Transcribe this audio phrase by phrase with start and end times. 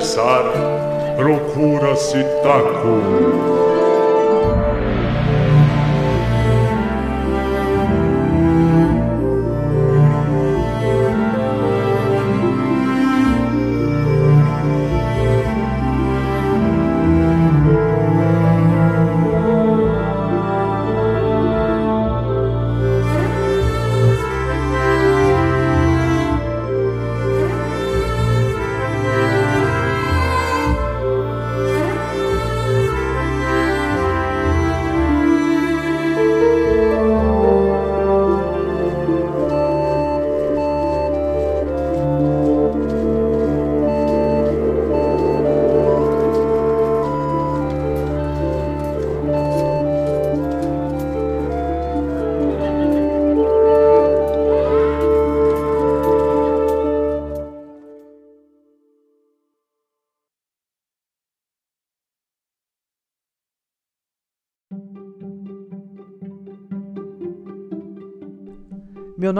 [0.00, 0.44] começar
[1.18, 3.69] Procura-se Taco.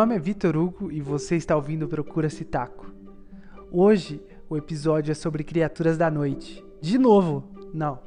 [0.00, 2.90] Nome é Vitor Hugo e você está ouvindo Procura Citaco.
[3.70, 6.64] Hoje o episódio é sobre criaturas da noite.
[6.80, 7.98] De novo, não.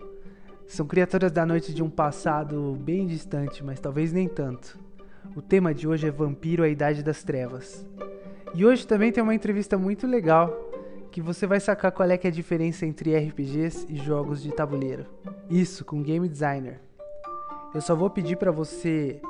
[0.66, 4.76] São criaturas da noite de um passado bem distante, mas talvez nem tanto.
[5.36, 7.88] O tema de hoje é Vampiro a Idade das Trevas.
[8.56, 10.52] E hoje também tem uma entrevista muito legal
[11.12, 15.06] que você vai sacar qual é, é a diferença entre RPGs e jogos de tabuleiro.
[15.48, 16.82] Isso com game designer.
[17.72, 19.22] Eu só vou pedir para você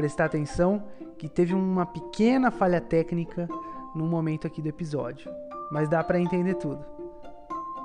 [0.00, 0.82] prestar atenção
[1.18, 3.46] que teve uma pequena falha técnica
[3.94, 5.30] no momento aqui do episódio,
[5.70, 6.82] mas dá para entender tudo.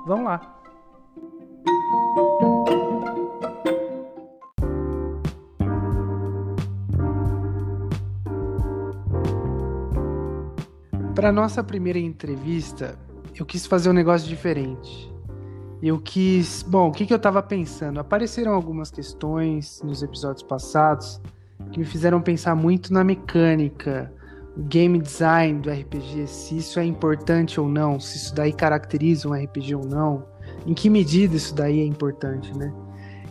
[0.06, 0.58] Vamos lá.
[11.14, 12.98] Para nossa primeira entrevista,
[13.38, 15.14] eu quis fazer um negócio diferente.
[15.82, 16.62] Eu quis.
[16.62, 18.00] Bom, o que, que eu estava pensando?
[18.00, 21.20] Apareceram algumas questões nos episódios passados
[21.70, 24.12] que me fizeram pensar muito na mecânica,
[24.56, 29.28] o game design do RPG, se isso é importante ou não, se isso daí caracteriza
[29.28, 30.24] um RPG ou não,
[30.66, 32.72] em que medida isso daí é importante, né?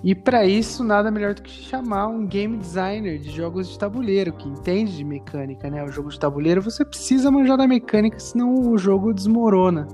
[0.03, 4.33] E para isso, nada melhor do que chamar um game designer de jogos de tabuleiro,
[4.33, 5.83] que entende de mecânica, né?
[5.83, 9.87] O jogo de tabuleiro você precisa manjar da mecânica, senão o jogo desmorona.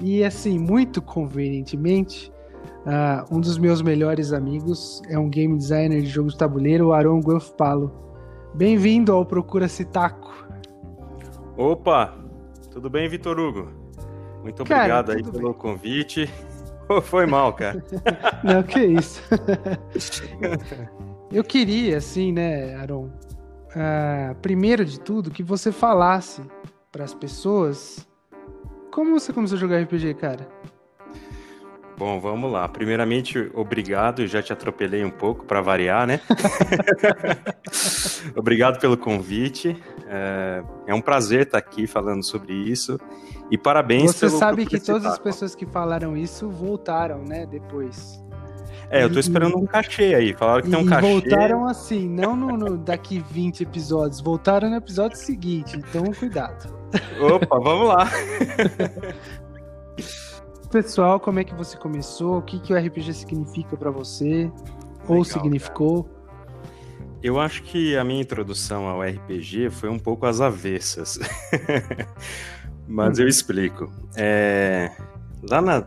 [0.00, 2.31] E assim, muito convenientemente,
[2.82, 6.92] Uh, um dos meus melhores amigos é um game designer de jogos de tabuleiro, o
[6.92, 7.92] Aron Guelfpalo.
[8.54, 10.32] Bem-vindo ao Procura Citaco.
[11.56, 12.12] Opa,
[12.72, 13.68] tudo bem, Vitor Hugo?
[14.42, 15.58] Muito cara, obrigado aí pelo bem.
[15.58, 16.28] convite.
[17.04, 17.82] Foi mal, cara.
[18.42, 19.22] Não, que isso.
[21.30, 26.42] Eu queria, assim, né, Aron, uh, primeiro de tudo, que você falasse
[26.90, 28.06] para as pessoas
[28.90, 30.46] como você começou a jogar RPG, cara.
[31.96, 32.68] Bom, vamos lá.
[32.68, 34.26] Primeiramente, obrigado.
[34.26, 36.20] Já te atropelei um pouco para variar, né?
[38.34, 39.76] obrigado pelo convite.
[40.08, 42.98] É, é, um prazer estar aqui falando sobre isso.
[43.50, 47.46] E parabéns Você sabe que todas as pessoas que falaram isso voltaram, né?
[47.46, 48.22] Depois.
[48.90, 50.34] É, eu tô esperando um cachê aí.
[50.34, 51.00] Falaram que tem um cachê.
[51.00, 55.78] voltaram assim, não no, no, daqui 20 episódios, voltaram no episódio seguinte.
[55.78, 56.82] Então, cuidado.
[57.18, 58.06] Opa, vamos lá.
[60.72, 62.38] pessoal, como é que você começou?
[62.38, 64.24] O que, que o RPG significa para você?
[64.24, 64.52] Legal,
[65.06, 66.04] ou significou?
[66.04, 66.22] Cara.
[67.22, 71.20] Eu acho que a minha introdução ao RPG foi um pouco às avessas.
[72.88, 73.92] Mas eu explico.
[74.16, 74.90] É...
[75.48, 75.86] Lá na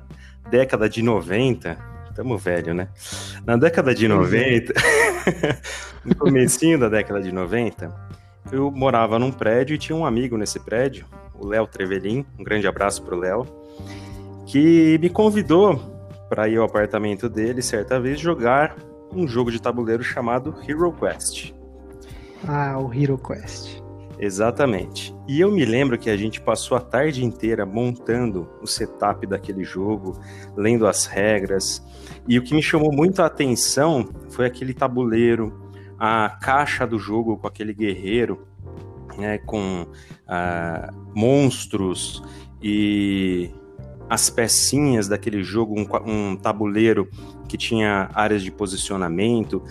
[0.49, 1.77] década de 90,
[2.09, 2.87] estamos velho, né?
[3.45, 4.73] Na década de 90,
[6.05, 7.93] no comecinho da década de 90,
[8.51, 12.23] eu morava num prédio e tinha um amigo nesse prédio, o Léo Trevelin.
[12.39, 13.45] Um grande abraço pro Léo
[14.45, 15.79] que me convidou
[16.29, 18.75] para ir ao apartamento dele certa vez jogar
[19.13, 21.53] um jogo de tabuleiro chamado Hero Quest.
[22.47, 23.81] Ah, o Hero Quest.
[24.17, 25.13] Exatamente.
[25.27, 29.63] E eu me lembro que a gente passou a tarde inteira montando o setup daquele
[29.63, 30.19] jogo,
[30.55, 31.83] lendo as regras.
[32.27, 35.69] E o que me chamou muito a atenção foi aquele tabuleiro,
[35.99, 38.47] a caixa do jogo com aquele guerreiro,
[39.17, 39.87] né, com
[40.27, 42.23] ah, monstros
[42.61, 43.51] e
[44.09, 47.09] as pecinhas daquele jogo, um, um tabuleiro
[47.47, 49.63] que tinha áreas de posicionamento.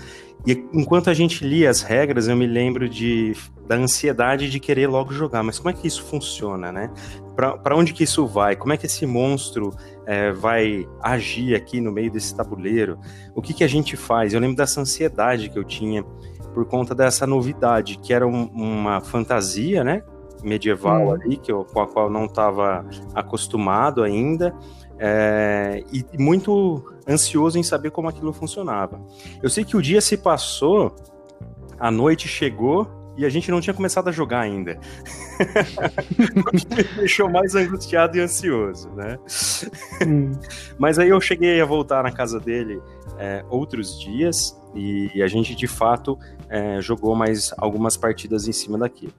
[0.47, 3.35] E enquanto a gente lia as regras, eu me lembro de,
[3.67, 5.43] da ansiedade de querer logo jogar.
[5.43, 6.91] Mas como é que isso funciona, né?
[7.35, 8.55] Para onde que isso vai?
[8.55, 9.75] Como é que esse monstro
[10.07, 12.99] é, vai agir aqui no meio desse tabuleiro?
[13.35, 14.35] O que, que a gente faz?
[14.35, 16.05] Eu lembro dessa ansiedade que eu tinha
[16.53, 20.03] por conta dessa novidade, que era um, uma fantasia, né?
[20.45, 21.13] Medieval hum.
[21.13, 24.55] ali, que eu, com a qual não estava acostumado ainda,
[24.99, 29.01] é, e muito ansioso em saber como aquilo funcionava.
[29.43, 30.95] Eu sei que o dia se passou,
[31.79, 34.79] a noite chegou e a gente não tinha começado a jogar ainda.
[36.37, 39.19] o que me deixou mais angustiado e ansioso, né?
[40.07, 40.33] Hum.
[40.79, 42.81] Mas aí eu cheguei a voltar na casa dele
[43.19, 46.19] é, outros dias e a gente de fato
[46.49, 49.13] é, jogou mais algumas partidas em cima daquilo.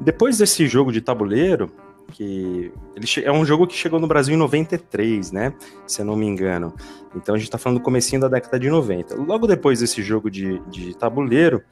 [0.00, 1.70] Depois desse jogo de tabuleiro,
[2.10, 5.54] que ele é um jogo que chegou no Brasil em 93, né?
[5.86, 6.74] Se eu não me engano.
[7.14, 9.14] Então a gente está falando do comecinho da década de 90.
[9.16, 11.62] Logo depois desse jogo de, de tabuleiro,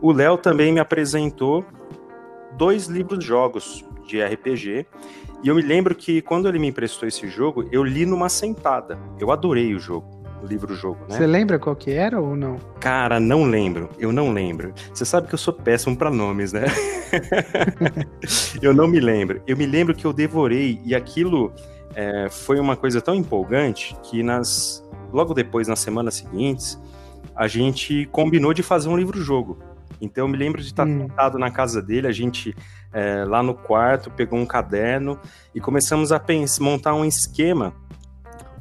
[0.00, 1.64] o Léo também me apresentou
[2.56, 4.86] dois livros jogos de RPG.
[5.42, 8.98] E eu me lembro que quando ele me emprestou esse jogo, eu li numa sentada.
[9.18, 10.11] Eu adorei o jogo
[10.46, 11.16] livro-jogo, né?
[11.16, 12.58] Você lembra qual que era ou não?
[12.80, 13.88] Cara, não lembro.
[13.98, 14.72] Eu não lembro.
[14.92, 16.64] Você sabe que eu sou péssimo para nomes, né?
[18.62, 19.42] eu não me lembro.
[19.46, 21.52] Eu me lembro que eu devorei e aquilo
[21.94, 26.80] é, foi uma coisa tão empolgante que nas logo depois, nas semanas seguintes,
[27.36, 29.58] a gente combinou de fazer um livro-jogo.
[30.00, 31.02] Então eu me lembro de estar hum.
[31.02, 32.56] sentado na casa dele, a gente
[32.92, 35.18] é, lá no quarto pegou um caderno
[35.54, 37.74] e começamos a pensar, montar um esquema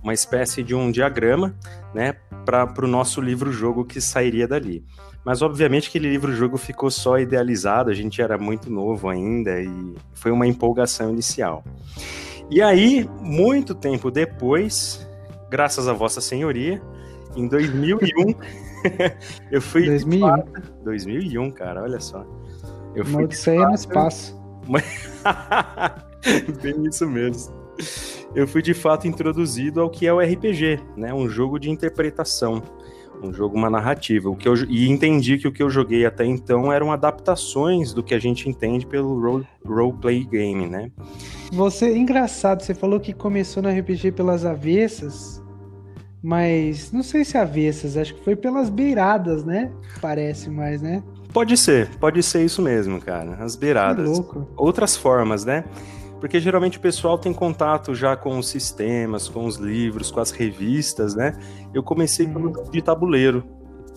[0.03, 1.55] uma espécie de um diagrama,
[1.93, 2.13] né,
[2.45, 4.83] para o nosso livro-jogo que sairia dali.
[5.23, 10.31] Mas obviamente aquele livro-jogo ficou só idealizado, a gente era muito novo ainda e foi
[10.31, 11.63] uma empolgação inicial.
[12.49, 15.07] E aí, muito tempo depois,
[15.49, 16.81] graças a Vossa Senhoria,
[17.35, 18.35] em 2001,
[19.51, 19.85] eu fui.
[19.85, 20.27] 2001.
[20.27, 22.25] Fato, 2001, cara, olha só.
[22.95, 23.23] Eu fui.
[23.23, 24.41] Odisseia no espaço.
[26.61, 27.53] Bem isso mesmo
[28.33, 31.13] eu fui de fato introduzido ao que é o RPG, né?
[31.13, 32.63] Um jogo de interpretação,
[33.21, 34.29] um jogo, uma narrativa.
[34.29, 38.01] O que eu, e entendi que o que eu joguei até então eram adaptações do
[38.01, 40.91] que a gente entende pelo role, role game, né?
[41.51, 45.43] Você, engraçado, você falou que começou no RPG pelas avessas,
[46.23, 49.71] mas não sei se avessas, acho que foi pelas beiradas, né?
[49.99, 51.03] Parece mais, né?
[51.33, 53.35] Pode ser, pode ser isso mesmo, cara.
[53.35, 54.09] As beiradas.
[54.09, 54.47] Que louco.
[54.55, 55.63] Outras formas, né?
[56.21, 60.29] Porque geralmente o pessoal tem contato já com os sistemas, com os livros, com as
[60.29, 61.33] revistas, né?
[61.73, 62.51] Eu comecei uhum.
[62.51, 63.43] pelo de tabuleiro,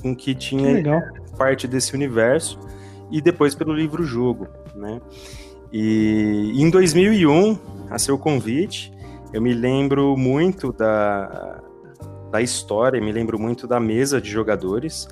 [0.01, 2.59] com que tinha que parte desse universo,
[3.11, 5.01] e depois pelo livro-jogo, né?
[5.71, 7.59] E em 2001,
[7.91, 8.91] a seu convite,
[9.33, 11.61] eu me lembro muito da,
[12.31, 15.07] da história, me lembro muito da mesa de jogadores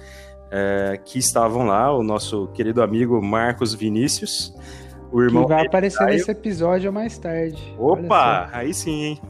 [0.51, 4.55] é, que estavam lá, o nosso querido amigo Marcos Vinícius,
[5.13, 6.13] o irmão que vai aparecer Caio...
[6.13, 7.75] nesse episódio mais tarde.
[7.79, 9.21] Opa, aí sim, hein?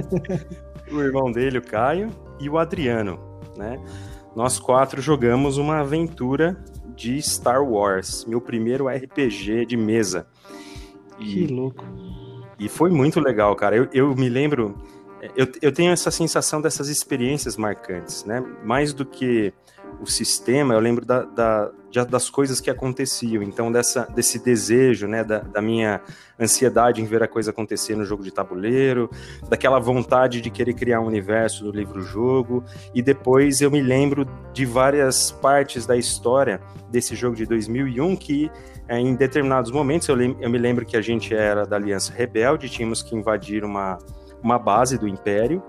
[0.92, 3.18] o irmão dele, o Caio, e o Adriano,
[3.56, 3.80] né?
[4.36, 6.56] Nós quatro jogamos uma aventura
[6.94, 10.26] de Star Wars, meu primeiro RPG de mesa.
[11.18, 11.84] E, que louco.
[12.58, 13.74] E foi muito legal, cara.
[13.74, 14.76] Eu, eu me lembro,
[15.34, 18.44] eu, eu tenho essa sensação dessas experiências marcantes, né?
[18.62, 19.52] Mais do que
[20.00, 21.70] o sistema, eu lembro da, da,
[22.08, 26.00] das coisas que aconteciam, então dessa, desse desejo, né, da, da, minha
[26.38, 29.10] ansiedade em ver a coisa acontecer no jogo de tabuleiro,
[29.48, 34.64] daquela vontade de querer criar um universo do livro-jogo, e depois eu me lembro de
[34.64, 36.60] várias partes da história
[36.90, 38.50] desse jogo de 2001 que
[38.88, 42.68] é, em determinados momentos, eu, eu me lembro que a gente era da Aliança Rebelde,
[42.68, 43.98] tínhamos que invadir uma,
[44.42, 45.62] uma base do Império,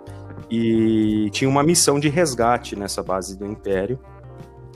[0.49, 3.99] e tinha uma missão de resgate nessa base do Império,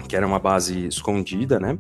[0.08, 1.78] que era uma base escondida, né?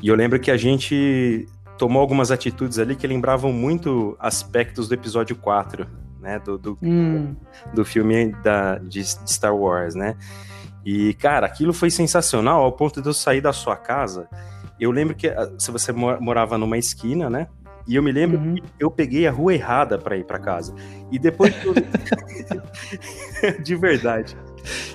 [0.00, 1.48] E eu lembro que a gente
[1.78, 5.86] tomou algumas atitudes ali que lembravam muito aspectos do episódio 4,
[6.20, 6.38] né?
[6.38, 7.34] Do, do, hum.
[7.74, 10.16] do filme da, de Star Wars, né?
[10.84, 14.28] E, cara, aquilo foi sensacional ao ponto de eu sair da sua casa.
[14.78, 17.46] Eu lembro que ah, se você morava numa esquina, né?
[17.86, 18.54] E eu me lembro uhum.
[18.54, 20.74] que eu peguei a rua errada para ir para casa.
[21.10, 21.54] E depois.
[23.62, 24.36] de verdade.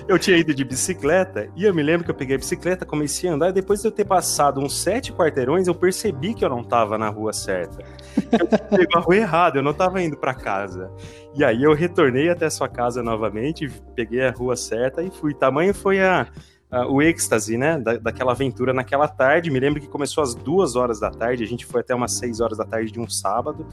[0.06, 3.28] Eu tinha ido de bicicleta e eu me lembro que eu peguei a bicicleta, comecei
[3.28, 3.50] a andar.
[3.50, 6.96] E depois de eu ter passado uns sete quarteirões, eu percebi que eu não estava
[6.96, 7.84] na rua certa.
[8.16, 10.90] Eu peguei a rua errada, eu não estava indo para casa.
[11.34, 15.34] E aí eu retornei até sua casa novamente, peguei a rua certa e fui.
[15.34, 16.26] Tamanho foi a,
[16.70, 19.50] a o êxtase, né, da, daquela aventura naquela tarde.
[19.50, 22.40] Me lembro que começou às duas horas da tarde, a gente foi até umas seis
[22.40, 23.66] horas da tarde de um sábado.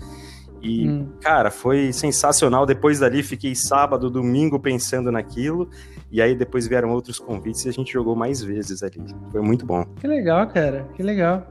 [0.66, 1.08] E, hum.
[1.22, 2.66] cara, foi sensacional.
[2.66, 5.70] Depois dali, fiquei sábado, domingo pensando naquilo.
[6.12, 9.00] E aí depois vieram outros convites e a gente jogou mais vezes ali.
[9.32, 9.86] Foi muito bom.
[10.00, 10.88] Que legal, cara.
[10.96, 11.46] Que legal.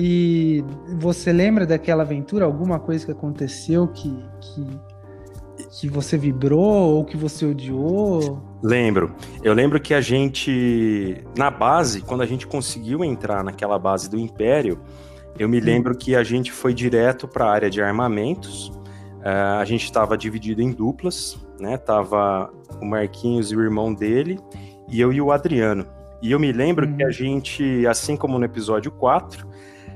[0.00, 0.64] e
[0.98, 2.44] você lembra daquela aventura?
[2.44, 4.80] Alguma coisa que aconteceu que, que,
[5.80, 8.40] que você vibrou ou que você odiou?
[8.62, 9.12] Lembro.
[9.42, 14.16] Eu lembro que a gente, na base, quando a gente conseguiu entrar naquela base do
[14.16, 14.78] Império,
[15.40, 18.68] eu me lembro que a gente foi direto para a área de armamentos.
[19.20, 21.78] Uh, a gente estava dividido em duplas, né?
[21.78, 24.38] Tava o Marquinhos e o irmão dele,
[24.86, 25.86] e eu e o Adriano.
[26.20, 26.94] E eu me lembro uhum.
[26.94, 27.12] que a uhum.
[27.12, 29.48] gente, assim como no episódio 4,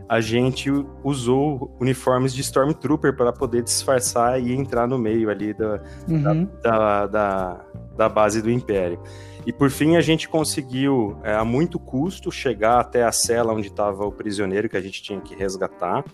[0.08, 0.70] a gente
[1.02, 6.48] usou uniformes de Stormtrooper para poder disfarçar e entrar no meio ali da, uhum.
[6.62, 7.64] da, da, da,
[7.98, 8.98] da base do Império.
[9.46, 13.68] E por fim a gente conseguiu, é, a muito custo, chegar até a cela onde
[13.68, 16.04] estava o prisioneiro que a gente tinha que resgatar.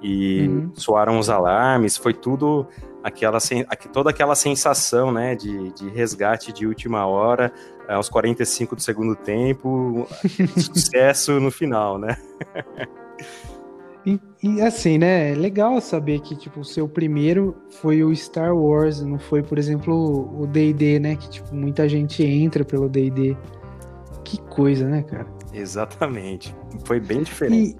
[0.00, 0.72] E uhum.
[0.74, 2.66] soaram os alarmes, foi tudo
[3.04, 3.38] aquela
[3.92, 7.52] toda aquela sensação né, de, de resgate de última hora,
[7.88, 10.06] aos 45 do segundo tempo,
[10.58, 12.16] sucesso no final, né?
[14.04, 15.32] E, e, assim, né?
[15.32, 19.58] É legal saber que, tipo, o seu primeiro foi o Star Wars, não foi, por
[19.58, 21.16] exemplo, o DD, né?
[21.16, 23.36] Que, tipo, muita gente entra pelo DD.
[24.24, 25.26] Que coisa, né, cara?
[25.52, 26.54] Exatamente.
[26.84, 27.76] Foi bem diferente.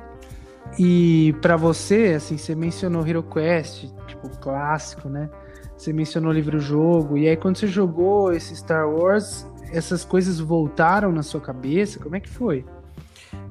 [0.79, 5.29] E, e para você, assim, você mencionou Hero Quest, tipo, clássico, né?
[5.77, 11.25] Você mencionou livro-jogo, e aí quando você jogou esse Star Wars, essas coisas voltaram na
[11.25, 11.99] sua cabeça?
[11.99, 12.65] Como é que foi?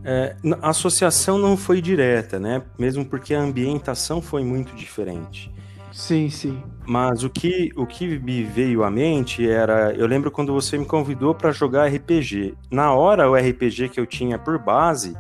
[0.04, 2.64] É, a associação não foi direta, né?
[2.78, 5.52] Mesmo porque a ambientação foi muito diferente.
[5.92, 6.62] Sim, sim.
[6.88, 9.94] Mas o que, o que me veio à mente era.
[9.94, 12.56] Eu lembro quando você me convidou para jogar RPG.
[12.72, 15.16] Na hora, o RPG que eu tinha por base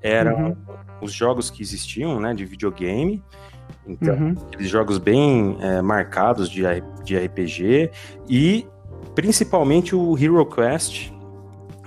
[0.00, 0.56] eram uhum.
[1.02, 2.32] os jogos que existiam, né?
[2.32, 3.22] De videogame.
[3.86, 4.34] Então, uhum.
[4.46, 6.62] aqueles jogos bem é, marcados de,
[7.04, 7.90] de RPG.
[8.28, 8.66] E
[9.14, 11.10] principalmente o Hero Quest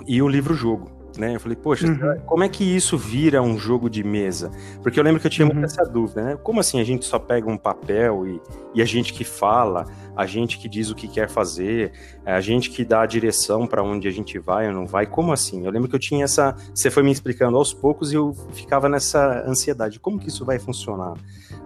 [0.05, 1.35] e o livro-jogo né?
[1.35, 2.19] Eu falei, poxa, uhum.
[2.25, 4.51] como é que isso vira um jogo de mesa?
[4.81, 5.63] Porque eu lembro que eu tinha uhum.
[5.63, 6.37] essa dúvida, né?
[6.41, 8.41] Como assim a gente só pega um papel e,
[8.75, 11.91] e a gente que fala, a gente que diz o que quer fazer,
[12.25, 15.05] é a gente que dá a direção para onde a gente vai ou não vai?
[15.05, 15.65] Como assim?
[15.65, 16.55] Eu lembro que eu tinha essa.
[16.73, 20.59] Você foi me explicando aos poucos e eu ficava nessa ansiedade: como que isso vai
[20.59, 21.13] funcionar?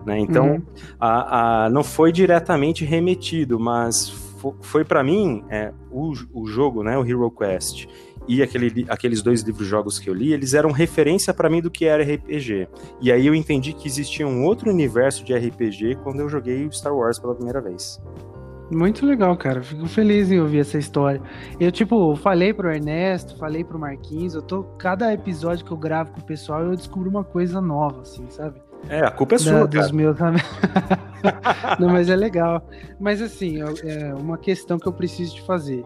[0.05, 0.20] Né?
[0.20, 0.62] Então, uhum.
[1.00, 4.10] a, a, não foi diretamente remetido, mas
[4.62, 7.88] foi para mim é, o, o jogo, né, o Hero Quest
[8.28, 11.86] e aquele, aqueles dois livros-jogos que eu li, eles eram referência para mim do que
[11.86, 12.68] era RPG.
[13.01, 16.96] E aí eu entendi que existia um outro universo de RPG quando eu joguei Star
[16.96, 18.01] Wars pela primeira vez.
[18.72, 19.62] Muito legal, cara.
[19.62, 21.22] Fico feliz em ouvir essa história.
[21.60, 24.63] Eu, tipo, falei pro Ernesto, falei pro Marquinhos, eu tô.
[24.78, 28.62] Cada episódio que eu gravo com o pessoal, eu descubro uma coisa nova, assim, sabe?
[28.88, 30.18] É, a culpa é sua, da, Dos meus...
[31.80, 32.66] Não, mas é legal.
[33.00, 35.84] Mas assim, é uma questão que eu preciso te fazer.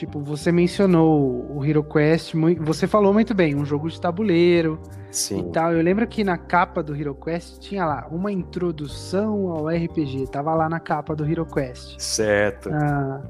[0.00, 4.80] Tipo, você mencionou o Hero Quest, você falou muito bem, um jogo de tabuleiro
[5.10, 5.40] Sim.
[5.40, 5.74] e tal.
[5.74, 10.54] Eu lembro que na capa do Hero Quest tinha lá uma introdução ao RPG, tava
[10.54, 12.00] lá na capa do Hero Quest.
[12.00, 12.70] Certo.
[12.72, 13.20] Ah,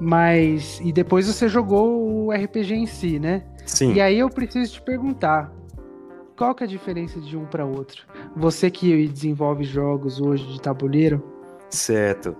[0.00, 3.44] mas e depois você jogou o RPG em si, né?
[3.64, 3.92] Sim.
[3.92, 5.52] E aí eu preciso te perguntar,
[6.36, 8.02] qual que é a diferença de um para outro?
[8.34, 11.22] Você que desenvolve jogos hoje de tabuleiro?
[11.70, 12.36] Certo.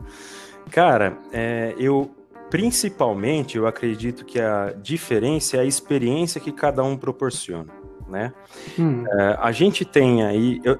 [0.68, 2.17] Cara, é, eu
[2.50, 7.72] Principalmente, eu acredito que a diferença é a experiência que cada um proporciona,
[8.08, 8.32] né?
[8.78, 9.04] Hum.
[9.06, 10.60] É, a gente tem aí...
[10.64, 10.78] Eu,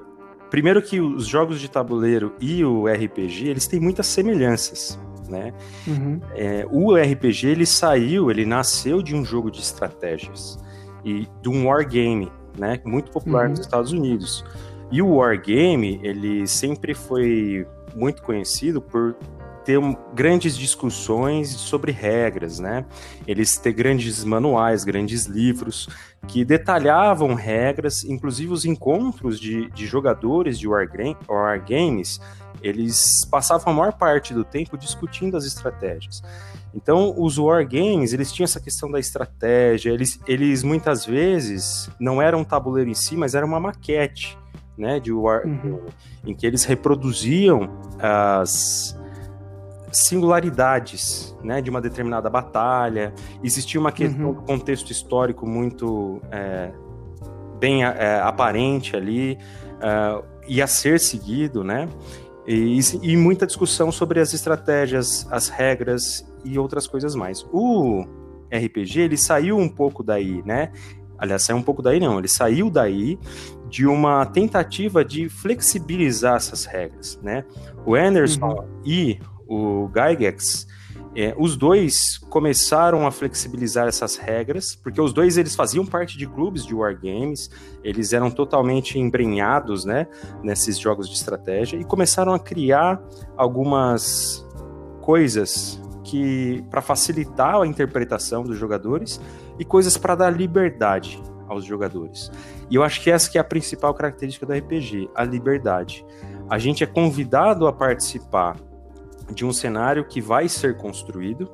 [0.49, 4.99] primeiro que os jogos de tabuleiro e o RPG, eles têm muitas semelhanças,
[5.29, 5.53] né?
[5.87, 6.19] Uhum.
[6.35, 10.57] É, o RPG, ele saiu, ele nasceu de um jogo de estratégias
[11.05, 12.81] e de um wargame, né?
[12.83, 13.51] Muito popular uhum.
[13.51, 14.43] nos Estados Unidos.
[14.91, 19.15] E o wargame, ele sempre foi muito conhecido por
[19.69, 22.87] ter um, grandes discussões sobre regras, né?
[23.27, 25.87] Eles ter grandes manuais, grandes livros
[26.27, 32.19] que detalhavam regras, inclusive os encontros de, de jogadores de wargames,
[32.63, 36.23] eles passavam a maior parte do tempo discutindo as estratégias.
[36.73, 42.39] Então, os wargames, eles tinham essa questão da estratégia, eles, eles muitas vezes não eram
[42.39, 44.35] um tabuleiro em si, mas era uma maquete,
[44.75, 45.85] né, de war, uhum.
[46.25, 48.98] em que eles reproduziam as,
[49.91, 53.13] singularidades né, de uma determinada batalha.
[53.43, 54.33] Existia uma questão uhum.
[54.33, 56.71] do contexto histórico muito é,
[57.59, 59.37] bem é, aparente ali,
[59.79, 61.87] uh, e a ser seguido, né?
[62.47, 67.45] E, e, muita discussão sobre as estratégias, as regras e outras coisas mais.
[67.51, 68.03] O
[68.51, 70.71] RPG, ele saiu um pouco daí, né?
[71.15, 73.19] Aliás, saiu um pouco daí não, ele saiu daí
[73.67, 77.45] de uma tentativa de flexibilizar essas regras, né?
[77.85, 78.81] O Anderson uhum.
[78.83, 79.19] e
[79.49, 80.67] o Gygax,
[81.15, 86.27] é, os dois começaram a flexibilizar essas regras, porque os dois eles faziam parte de
[86.27, 87.49] clubes de wargames,
[87.83, 90.07] eles eram totalmente embrenhados né,
[90.43, 93.01] nesses jogos de estratégia e começaram a criar
[93.35, 94.45] algumas
[95.01, 99.19] coisas que para facilitar a interpretação dos jogadores
[99.57, 102.31] e coisas para dar liberdade aos jogadores.
[102.69, 106.05] E eu acho que essa que é a principal característica do RPG, a liberdade.
[106.47, 108.55] A gente é convidado a participar
[109.31, 111.49] de um cenário que vai ser construído,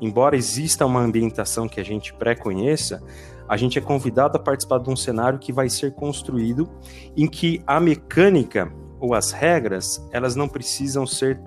[0.00, 3.02] embora exista uma ambientação que a gente pré-conheça,
[3.48, 6.68] a gente é convidado a participar de um cenário que vai ser construído
[7.16, 11.40] em que a mecânica ou as regras, elas não precisam ser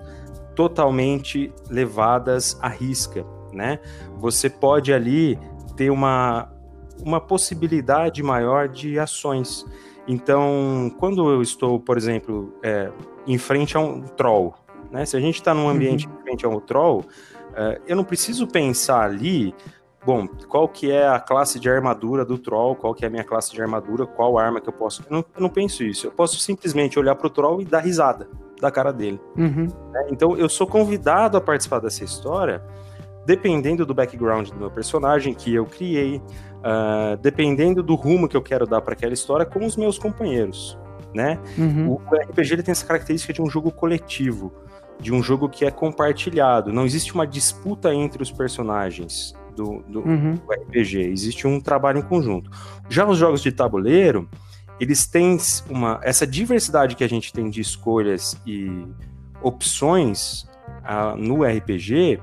[0.54, 3.78] totalmente levadas à risca, né?
[4.18, 5.38] Você pode ali
[5.76, 6.52] ter uma,
[7.04, 9.64] uma possibilidade maior de ações.
[10.06, 12.90] Então, quando eu estou, por exemplo, é,
[13.26, 14.54] em frente a um troll,
[14.94, 15.04] né?
[15.04, 16.52] Se a gente está num ambiente uhum.
[16.52, 17.04] a um troll,
[17.56, 19.52] é, eu não preciso pensar ali,
[20.06, 23.24] bom, qual que é a classe de armadura do troll, qual que é a minha
[23.24, 25.02] classe de armadura, qual arma que eu posso.
[25.02, 26.06] Eu não, eu não penso isso.
[26.06, 28.28] Eu posso simplesmente olhar para o troll e dar risada
[28.60, 29.20] da cara dele.
[29.36, 29.66] Uhum.
[29.90, 30.06] Né?
[30.10, 32.62] Então, eu sou convidado a participar dessa história
[33.26, 38.42] dependendo do background do meu personagem que eu criei, uh, dependendo do rumo que eu
[38.42, 40.78] quero dar para aquela história com os meus companheiros,
[41.14, 41.38] né?
[41.56, 41.92] Uhum.
[41.92, 44.52] O RPG ele tem essa característica de um jogo coletivo,
[45.00, 46.72] de um jogo que é compartilhado.
[46.72, 50.34] Não existe uma disputa entre os personagens do, do, uhum.
[50.34, 52.50] do RPG, existe um trabalho em conjunto.
[52.88, 54.28] Já os jogos de tabuleiro,
[54.80, 55.36] eles têm
[55.68, 58.86] uma essa diversidade que a gente tem de escolhas e
[59.42, 60.48] opções
[60.82, 62.20] uh, no RPG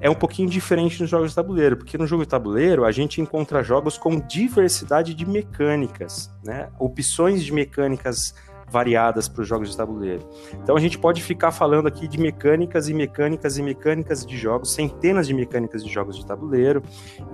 [0.00, 3.20] é um pouquinho diferente nos jogos de tabuleiro, porque no jogo de tabuleiro a gente
[3.20, 6.68] encontra jogos com diversidade de mecânicas, né?
[6.76, 8.34] Opções de mecânicas
[8.72, 10.26] variadas para os jogos de tabuleiro.
[10.54, 14.72] Então a gente pode ficar falando aqui de mecânicas e mecânicas e mecânicas de jogos,
[14.72, 16.82] centenas de mecânicas de jogos de tabuleiro,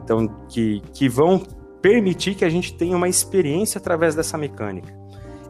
[0.03, 1.41] então que, que vão
[1.81, 4.99] permitir que a gente tenha uma experiência através dessa mecânica.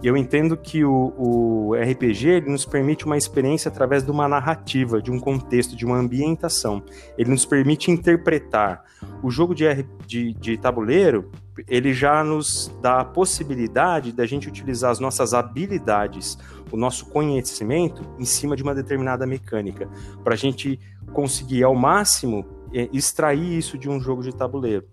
[0.00, 4.28] E eu entendo que o, o RPG ele nos permite uma experiência através de uma
[4.28, 6.82] narrativa, de um contexto, de uma ambientação.
[7.16, 8.84] Ele nos permite interpretar.
[9.22, 9.64] O jogo de,
[10.06, 11.32] de, de tabuleiro,
[11.66, 16.38] ele já nos dá a possibilidade da gente utilizar as nossas habilidades,
[16.70, 19.88] o nosso conhecimento em cima de uma determinada mecânica,
[20.22, 20.78] para a gente
[21.12, 24.86] conseguir ao máximo extrair isso de um jogo de tabuleiro,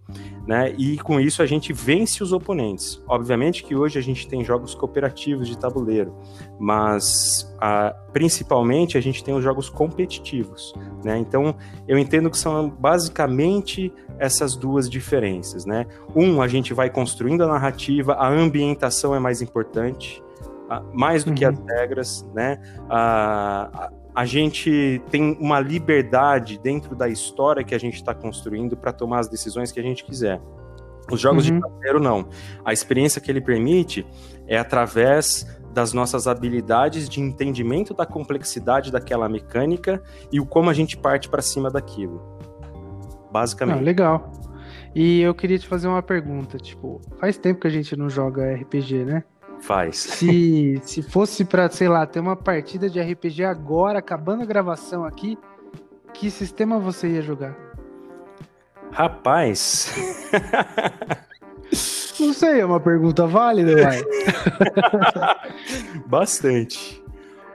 [0.47, 0.73] né?
[0.77, 3.01] E com isso a gente vence os oponentes.
[3.07, 6.15] Obviamente que hoje a gente tem jogos cooperativos de tabuleiro,
[6.59, 11.17] mas a, principalmente a gente tem os jogos competitivos, né?
[11.17, 11.55] Então
[11.87, 15.85] eu entendo que são basicamente essas duas diferenças, né?
[16.15, 20.23] Um, a gente vai construindo a narrativa, a ambientação é mais importante,
[20.93, 21.35] mais do uhum.
[21.35, 22.59] que as regras, né?
[22.89, 28.93] A, a gente tem uma liberdade dentro da história que a gente está construindo para
[28.93, 30.41] tomar as decisões que a gente quiser.
[31.11, 31.55] Os jogos uhum.
[31.55, 32.27] de tabuleiro não.
[32.63, 34.07] A experiência que ele permite
[34.47, 40.01] é através das nossas habilidades de entendimento da complexidade daquela mecânica
[40.31, 42.21] e o como a gente parte para cima daquilo.
[43.29, 43.79] Basicamente.
[43.79, 44.31] Ah, legal.
[44.95, 48.55] E eu queria te fazer uma pergunta, tipo, faz tempo que a gente não joga
[48.55, 49.23] RPG, né?
[49.65, 49.97] Faz.
[49.97, 55.03] Se, se fosse pra, sei lá, ter uma partida de RPG agora, acabando a gravação
[55.03, 55.39] aqui,
[56.13, 57.57] que sistema você ia jogar?
[58.91, 59.91] Rapaz.
[62.19, 64.03] Não sei, é uma pergunta válida, vai.
[66.05, 67.03] Bastante.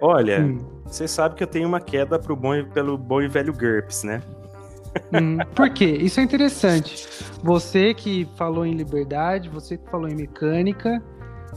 [0.01, 0.59] Olha, hum.
[0.85, 4.21] você sabe que eu tenho uma queda pro bom, pelo bom e velho GURPS, né?
[5.15, 5.87] Hum, por quê?
[5.87, 7.09] Isso é interessante.
[7.45, 11.01] Você que falou em liberdade, você que falou em mecânica,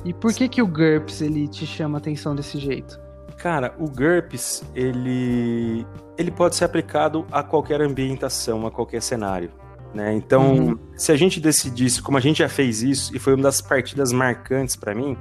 [0.05, 2.99] e por que que o GURPS ele te chama atenção desse jeito?
[3.37, 5.85] Cara, o GURPS ele
[6.17, 9.49] ele pode ser aplicado a qualquer ambientação, a qualquer cenário.
[9.93, 10.13] Né?
[10.13, 10.79] Então, uhum.
[10.95, 14.11] se a gente decidisse, como a gente já fez isso, e foi uma das partidas
[14.11, 15.15] marcantes para mim,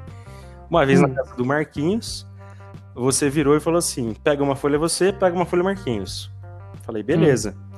[0.68, 1.08] uma vez uhum.
[1.08, 2.26] na casa do Marquinhos,
[2.94, 6.30] você virou e falou assim: pega uma folha você, pega uma folha Marquinhos.
[6.82, 7.54] Falei, beleza.
[7.54, 7.72] Uhum.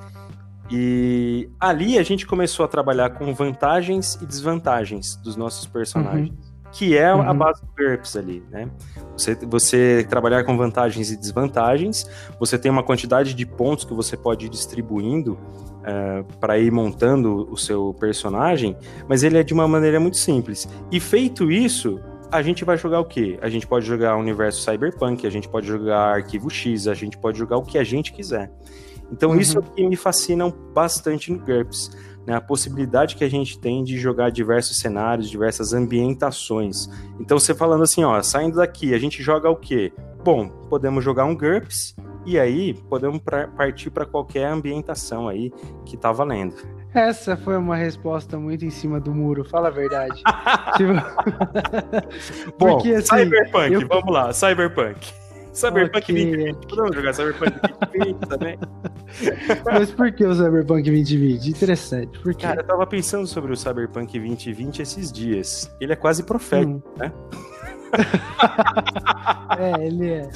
[0.70, 6.53] E ali a gente começou a trabalhar com vantagens e desvantagens dos nossos personagens.
[6.74, 7.22] Que é uhum.
[7.22, 8.68] a base do GURPS ali, né?
[9.16, 12.04] Você, você trabalhar com vantagens e desvantagens,
[12.38, 15.38] você tem uma quantidade de pontos que você pode ir distribuindo uh,
[15.84, 18.76] é, para ir montando o seu personagem,
[19.08, 20.68] mas ele é de uma maneira muito simples.
[20.90, 23.38] E feito isso, a gente vai jogar o quê?
[23.40, 27.16] A gente pode jogar o universo cyberpunk, a gente pode jogar arquivo X, a gente
[27.16, 28.50] pode jogar o que a gente quiser.
[29.12, 29.38] Então uhum.
[29.38, 31.90] isso é o que me fascina bastante no GURPS
[32.26, 36.88] né, a possibilidade que a gente tem de jogar diversos cenários, diversas ambientações.
[37.20, 39.92] Então, você falando assim, ó, saindo daqui, a gente joga o quê?
[40.24, 45.52] Bom, podemos jogar um GURPS e aí podemos pra, partir para qualquer ambientação aí
[45.84, 46.54] que tá valendo.
[46.94, 50.22] Essa foi uma resposta muito em cima do muro, fala a verdade.
[50.76, 50.92] tipo...
[52.56, 53.86] Bom, Porque, assim, Cyberpunk, eu...
[53.88, 55.23] vamos lá, Cyberpunk.
[55.54, 56.24] Cyberpunk okay.
[56.26, 57.60] 2020, podemos jogar Cyberpunk
[57.92, 58.58] 2020 também?
[59.64, 61.48] Mas por que o Cyberpunk 2020?
[61.48, 62.18] Interessante.
[62.18, 62.42] Por quê?
[62.42, 65.72] Cara, eu tava pensando sobre o Cyberpunk 2020 esses dias.
[65.80, 66.82] Ele é quase profético, hum.
[66.96, 67.12] né?
[69.58, 70.28] é, ele é.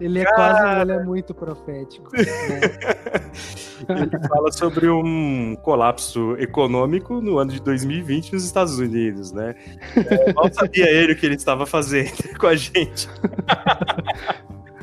[0.00, 0.34] Ele é Cara...
[0.34, 2.10] quase, ele é muito profético.
[2.16, 2.24] Né?
[3.88, 9.54] ele fala sobre um colapso econômico no ano de 2020 nos Estados Unidos, né?
[9.96, 13.08] É, mal sabia ele o que ele estava fazendo com a gente.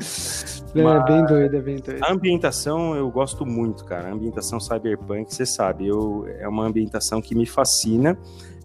[0.72, 2.04] É, bem doido, é bem doido.
[2.04, 4.08] A ambientação eu gosto muito, cara.
[4.08, 8.16] A ambientação cyberpunk, você sabe, eu, é uma ambientação que me fascina.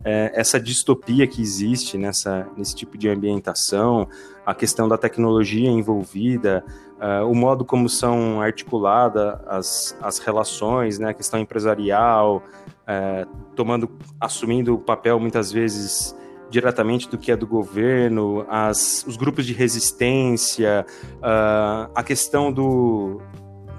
[0.04, 4.08] É, essa distopia que existe nessa, nesse tipo de ambientação,
[4.46, 6.64] a questão da tecnologia envolvida,
[7.00, 12.44] uh, o modo como são articuladas as, as relações, né, a questão empresarial,
[12.84, 13.90] uh, tomando,
[14.22, 16.16] assumindo o papel muitas vezes
[16.50, 20.86] diretamente do que é do governo, as, os grupos de resistência,
[21.18, 23.22] uh, a questão do,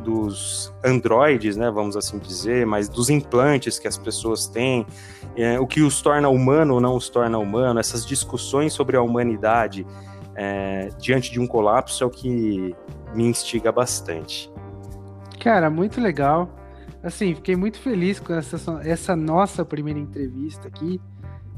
[0.02, 4.86] dos androides, né, vamos assim dizer, mas dos implantes que as pessoas têm,
[5.36, 9.02] é, o que os torna humano ou não os torna humano, essas discussões sobre a
[9.02, 9.86] humanidade
[10.34, 12.74] é, diante de um colapso é o que
[13.14, 14.50] me instiga bastante.
[15.40, 16.50] Cara, muito legal.
[17.02, 21.00] Assim, fiquei muito feliz com essa, essa nossa primeira entrevista aqui.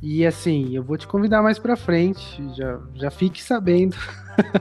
[0.01, 3.97] E assim, eu vou te convidar mais pra frente, já, já fique sabendo.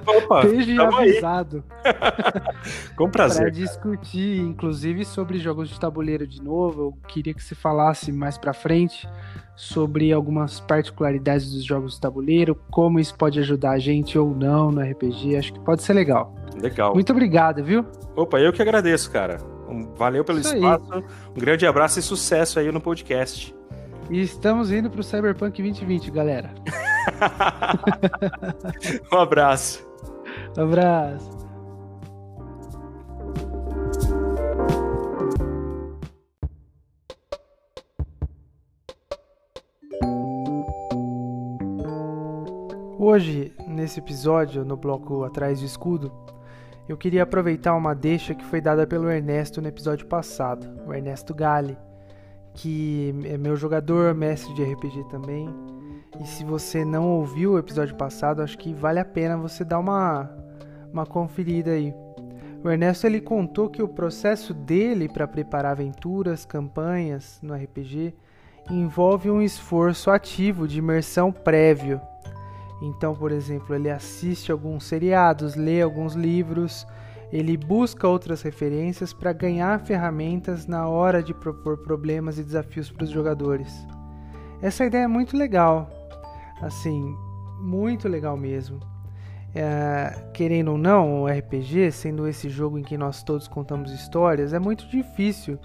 [0.05, 1.63] Opa, Esteja avisado.
[2.95, 3.43] Com prazer.
[3.43, 6.81] Pra discutir, inclusive, sobre jogos de tabuleiro de novo.
[6.81, 9.07] Eu queria que você falasse mais pra frente
[9.55, 14.71] sobre algumas particularidades dos jogos de tabuleiro, como isso pode ajudar a gente ou não
[14.71, 15.35] no RPG.
[15.35, 16.35] Acho que pode ser legal.
[16.59, 16.93] Legal.
[16.93, 17.85] Muito obrigado, viu?
[18.15, 19.37] Opa, eu que agradeço, cara.
[19.95, 20.93] Valeu pelo isso espaço.
[20.93, 21.03] Aí.
[21.35, 23.56] Um grande abraço e sucesso aí no podcast.
[24.09, 26.49] E estamos indo para o Cyberpunk 2020, galera.
[29.11, 29.85] um abraço.
[30.57, 31.29] Um abraço.
[42.97, 46.13] Hoje, nesse episódio, no bloco Atrás do Escudo,
[46.87, 51.35] eu queria aproveitar uma deixa que foi dada pelo Ernesto no episódio passado, o Ernesto
[51.35, 51.77] Gale
[52.57, 55.47] que é meu jogador, mestre de RPG também.
[56.19, 59.79] E se você não ouviu o episódio passado, acho que vale a pena você dar
[59.79, 60.29] uma,
[60.91, 61.93] uma conferida aí.
[62.63, 68.15] O Ernesto ele contou que o processo dele para preparar aventuras, campanhas no RPG
[68.69, 72.01] envolve um esforço ativo de imersão prévio.
[72.81, 76.85] Então, por exemplo, ele assiste alguns seriados, lê alguns livros,
[77.31, 83.03] ele busca outras referências para ganhar ferramentas na hora de propor problemas e desafios para
[83.03, 83.85] os jogadores.
[84.61, 85.89] Essa ideia é muito legal,
[86.61, 87.15] assim,
[87.59, 88.79] muito legal mesmo.
[89.53, 94.53] É, querendo ou não, o RPG, sendo esse jogo em que nós todos contamos histórias,
[94.53, 95.59] é muito difícil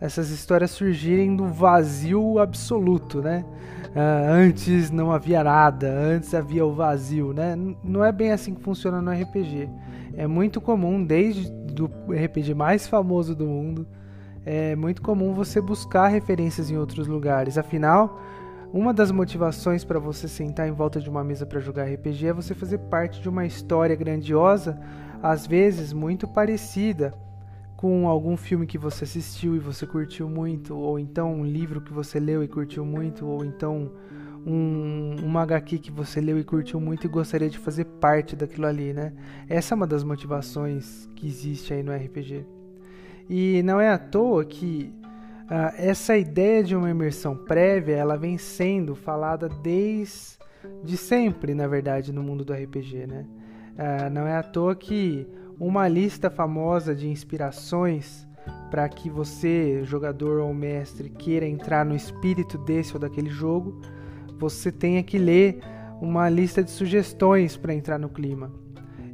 [0.00, 3.44] essas histórias surgirem do vazio absoluto, né?
[3.90, 7.54] Uh, antes não havia nada, antes havia o vazio, né?
[7.84, 9.68] Não é bem assim que funciona no RPG.
[10.20, 13.86] É muito comum, desde do RPG mais famoso do mundo,
[14.44, 17.56] é muito comum você buscar referências em outros lugares.
[17.56, 18.20] Afinal,
[18.70, 22.32] uma das motivações para você sentar em volta de uma mesa para jogar RPG é
[22.34, 24.78] você fazer parte de uma história grandiosa,
[25.22, 27.14] às vezes muito parecida
[27.74, 31.94] com algum filme que você assistiu e você curtiu muito, ou então um livro que
[31.94, 33.90] você leu e curtiu muito, ou então
[34.46, 38.66] um, uma HQ que você leu e curtiu muito e gostaria de fazer parte daquilo
[38.66, 39.12] ali, né?
[39.48, 42.46] Essa é uma das motivações que existe aí no RPG.
[43.28, 44.92] E não é à toa que
[45.44, 52.12] uh, essa ideia de uma imersão prévia, ela vem sendo falada desde sempre, na verdade,
[52.12, 53.26] no mundo do RPG, né?
[53.74, 55.26] Uh, não é à toa que
[55.58, 58.26] uma lista famosa de inspirações
[58.70, 63.80] para que você, jogador ou mestre, queira entrar no espírito desse ou daquele jogo,
[64.40, 65.60] você tenha que ler
[66.00, 68.50] uma lista de sugestões para entrar no clima.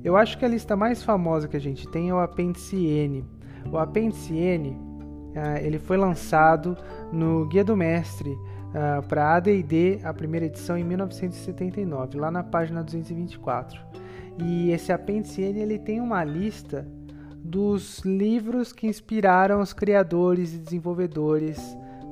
[0.04, 3.24] Eu acho que a lista mais famosa que a gente tem é o Apêndice N.
[3.72, 6.76] O Apêndice N uh, ele foi lançado
[7.12, 12.84] no Guia do Mestre uh, para AD&D, a primeira edição em 1979, lá na página
[12.84, 13.80] 224.
[14.38, 16.86] E esse apêndice N ele tem uma lista
[17.42, 21.58] dos livros que inspiraram os criadores e desenvolvedores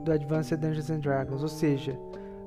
[0.05, 1.99] do Advanced Dungeons and Dragons, ou seja,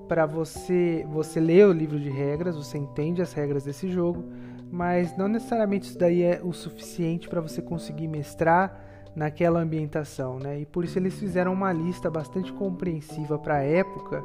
[0.07, 4.23] para você você lê o livro de regras, você entende as regras desse jogo,
[4.71, 8.83] mas não necessariamente isso daí é o suficiente para você conseguir mestrar
[9.15, 10.59] naquela ambientação, né?
[10.59, 14.23] E por isso eles fizeram uma lista bastante compreensiva para a época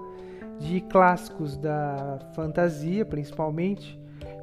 [0.58, 3.98] de clássicos da fantasia, principalmente,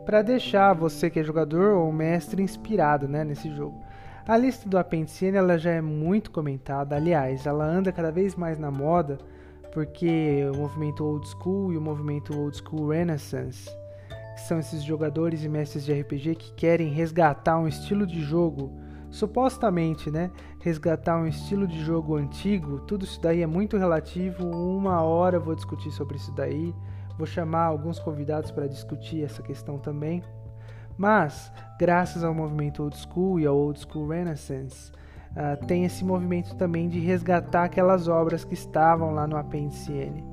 [0.05, 3.79] para deixar você que é jogador ou mestre inspirado né, nesse jogo.
[4.27, 8.35] A lista do apêndice N ela já é muito comentada, aliás, ela anda cada vez
[8.35, 9.17] mais na moda
[9.71, 13.69] porque o movimento old school e o movimento old school renaissance
[14.47, 18.71] são esses jogadores e mestres de RPG que querem resgatar um estilo de jogo,
[19.09, 20.31] supostamente, né?
[20.61, 22.79] Resgatar um estilo de jogo antigo.
[22.81, 24.47] Tudo isso daí é muito relativo.
[24.47, 26.73] Uma hora eu vou discutir sobre isso daí.
[27.17, 30.23] Vou chamar alguns convidados para discutir essa questão também.
[30.97, 34.91] Mas, graças ao movimento old school e ao old school renaissance,
[35.39, 40.23] uh, tem esse movimento também de resgatar aquelas obras que estavam lá no apêndice N.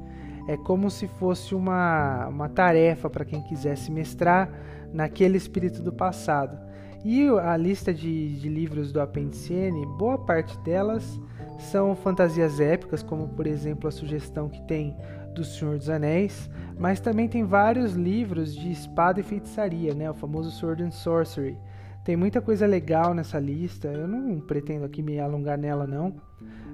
[0.48, 4.50] É como se fosse uma, uma tarefa para quem quisesse mestrar
[4.92, 6.58] naquele espírito do passado.
[7.04, 11.20] E a lista de, de livros do apêndice N, boa parte delas
[11.58, 14.96] são fantasias épicas, como por exemplo a sugestão que tem
[15.34, 20.10] do Senhor dos Anéis, mas também tem vários livros de espada e feitiçaria, né?
[20.10, 21.58] o famoso Sword and Sorcery.
[22.06, 26.14] Tem muita coisa legal nessa lista, eu não pretendo aqui me alongar nela não,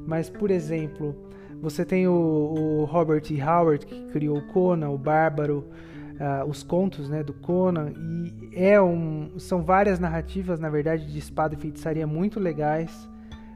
[0.07, 1.17] mas por exemplo,
[1.59, 3.41] você tem o, o Robert E.
[3.43, 5.65] Howard que criou o Conan, o Bárbaro,
[6.21, 11.19] uh, os contos né, do Conan, e é um, são várias narrativas, na verdade, de
[11.19, 13.09] espada e feitiçaria muito legais.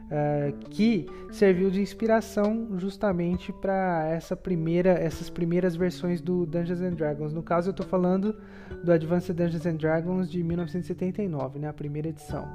[0.07, 6.93] Uh, que serviu de inspiração justamente para essa primeira, essas primeiras versões do Dungeons and
[6.93, 7.33] Dragons.
[7.33, 8.37] No caso, eu estou falando
[8.85, 12.47] do Advanced Dungeons and Dragons de 1979, né, a primeira edição.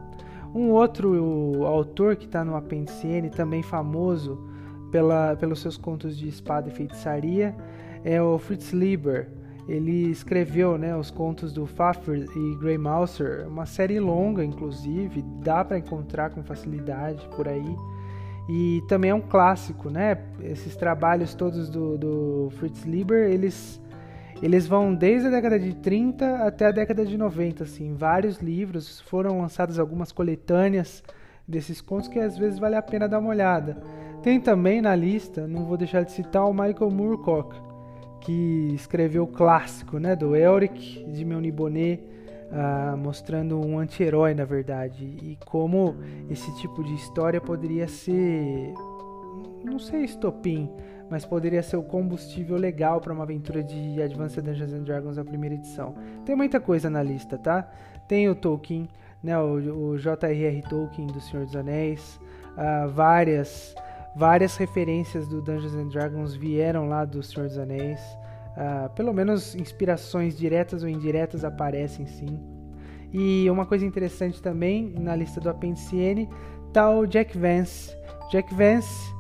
[0.56, 4.38] Um outro autor que está no apêndice N, também famoso
[4.92, 7.56] pela, pelos seus contos de espada e feitiçaria,
[8.04, 9.30] é o Fritz Lieber.
[9.68, 15.64] Ele escreveu né, os contos do Fafnir e Grey Mouser, uma série longa, inclusive, dá
[15.64, 17.76] para encontrar com facilidade por aí.
[18.50, 20.18] E também é um clássico, né?
[20.42, 23.80] Esses trabalhos todos do, do Fritz Lieber, eles,
[24.42, 29.00] eles vão desde a década de 30 até a década de 90, assim, vários livros,
[29.02, 31.04] foram lançadas algumas coletâneas
[31.48, 33.82] desses contos que às vezes vale a pena dar uma olhada.
[34.24, 37.56] Tem também na lista, não vou deixar de citar o Michael Moorcock,
[38.22, 42.02] que escreveu o clássico né, do Elric de Meunibonet,
[42.52, 45.96] uh, mostrando um anti-herói, na verdade, e como
[46.30, 48.74] esse tipo de história poderia ser,
[49.64, 50.70] não sei estopim,
[51.10, 55.26] mas poderia ser o combustível legal para uma aventura de Advanced Dungeons and Dragons na
[55.26, 55.96] primeira edição.
[56.26, 57.70] Tem muita coisa na lista, tá?
[58.08, 58.88] Tem o Tolkien,
[59.22, 60.62] né, o, o J.R.R.
[60.70, 62.20] Tolkien do Senhor dos Anéis,
[62.54, 63.76] uh, várias
[64.16, 68.00] Várias referências do Dungeons and Dragons vieram lá do Senhor dos Anéis.
[68.52, 72.40] Uh, pelo menos inspirações diretas ou indiretas aparecem sim.
[73.14, 76.30] E uma coisa interessante também na lista do apêndice N
[76.74, 77.96] tá o Jack Vance.
[78.30, 79.12] Jack Vance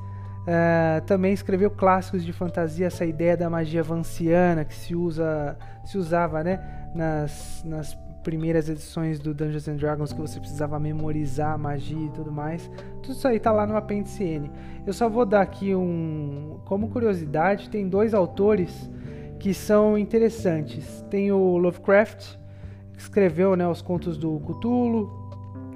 [0.41, 5.97] uh, também escreveu clássicos de fantasia, essa ideia da magia vanciana que se usa, se
[5.97, 12.05] usava, né, nas, nas primeiras edições do Dungeons and Dragons que você precisava memorizar magia
[12.05, 12.69] e tudo mais.
[13.01, 14.51] Tudo isso aí tá lá no apêndice N.
[14.85, 18.89] Eu só vou dar aqui um, como curiosidade, tem dois autores
[19.39, 21.03] que são interessantes.
[21.09, 22.37] Tem o Lovecraft,
[22.93, 25.19] que escreveu, né, os contos do Cthulhu.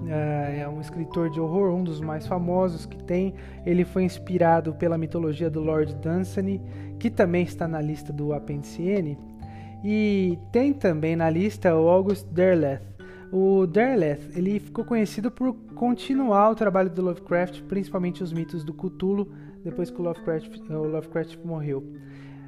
[0.08, 3.34] É, é um escritor de horror, um dos mais famosos que tem.
[3.66, 6.62] Ele foi inspirado pela mitologia do Lord Dunsany,
[7.00, 9.18] que também está na lista do apêndice N.
[9.88, 12.82] E tem também na lista o August Derleth.
[13.32, 18.74] O Derleth ele ficou conhecido por continuar o trabalho do Lovecraft, principalmente os mitos do
[18.74, 19.32] Cthulhu,
[19.64, 21.84] depois que o Lovecraft, o Lovecraft morreu.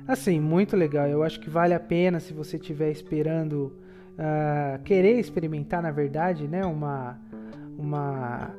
[0.07, 1.07] Assim, muito legal.
[1.07, 3.71] Eu acho que vale a pena se você estiver esperando
[4.13, 7.19] uh, querer experimentar, na verdade, né, uma,
[7.77, 8.51] uma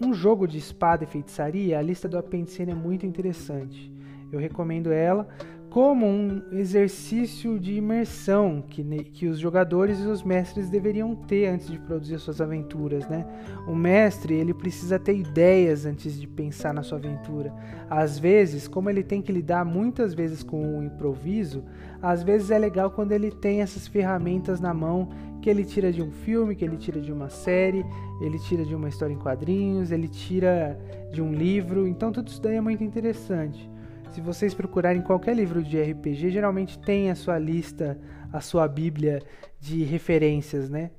[0.00, 1.78] um jogo de espada e feitiçaria.
[1.78, 3.92] A lista do Apendicene é muito interessante.
[4.32, 5.28] Eu recomendo ela
[5.70, 11.68] como um exercício de imersão que, que os jogadores e os mestres deveriam ter antes
[11.68, 13.26] de produzir suas aventuras, né?
[13.66, 17.52] O mestre ele precisa ter ideias antes de pensar na sua aventura.
[17.90, 21.62] Às vezes, como ele tem que lidar muitas vezes com o improviso,
[22.00, 25.10] às vezes é legal quando ele tem essas ferramentas na mão
[25.42, 27.84] que ele tira de um filme, que ele tira de uma série,
[28.22, 30.78] ele tira de uma história em quadrinhos, ele tira
[31.12, 31.86] de um livro.
[31.86, 33.68] Então tudo isso daí é muito interessante.
[34.10, 37.98] Se vocês procurarem qualquer livro de RPG, geralmente tem a sua lista,
[38.32, 39.22] a sua bíblia
[39.60, 40.90] de referências, né?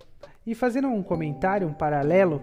[0.45, 2.41] E fazendo um comentário, um paralelo,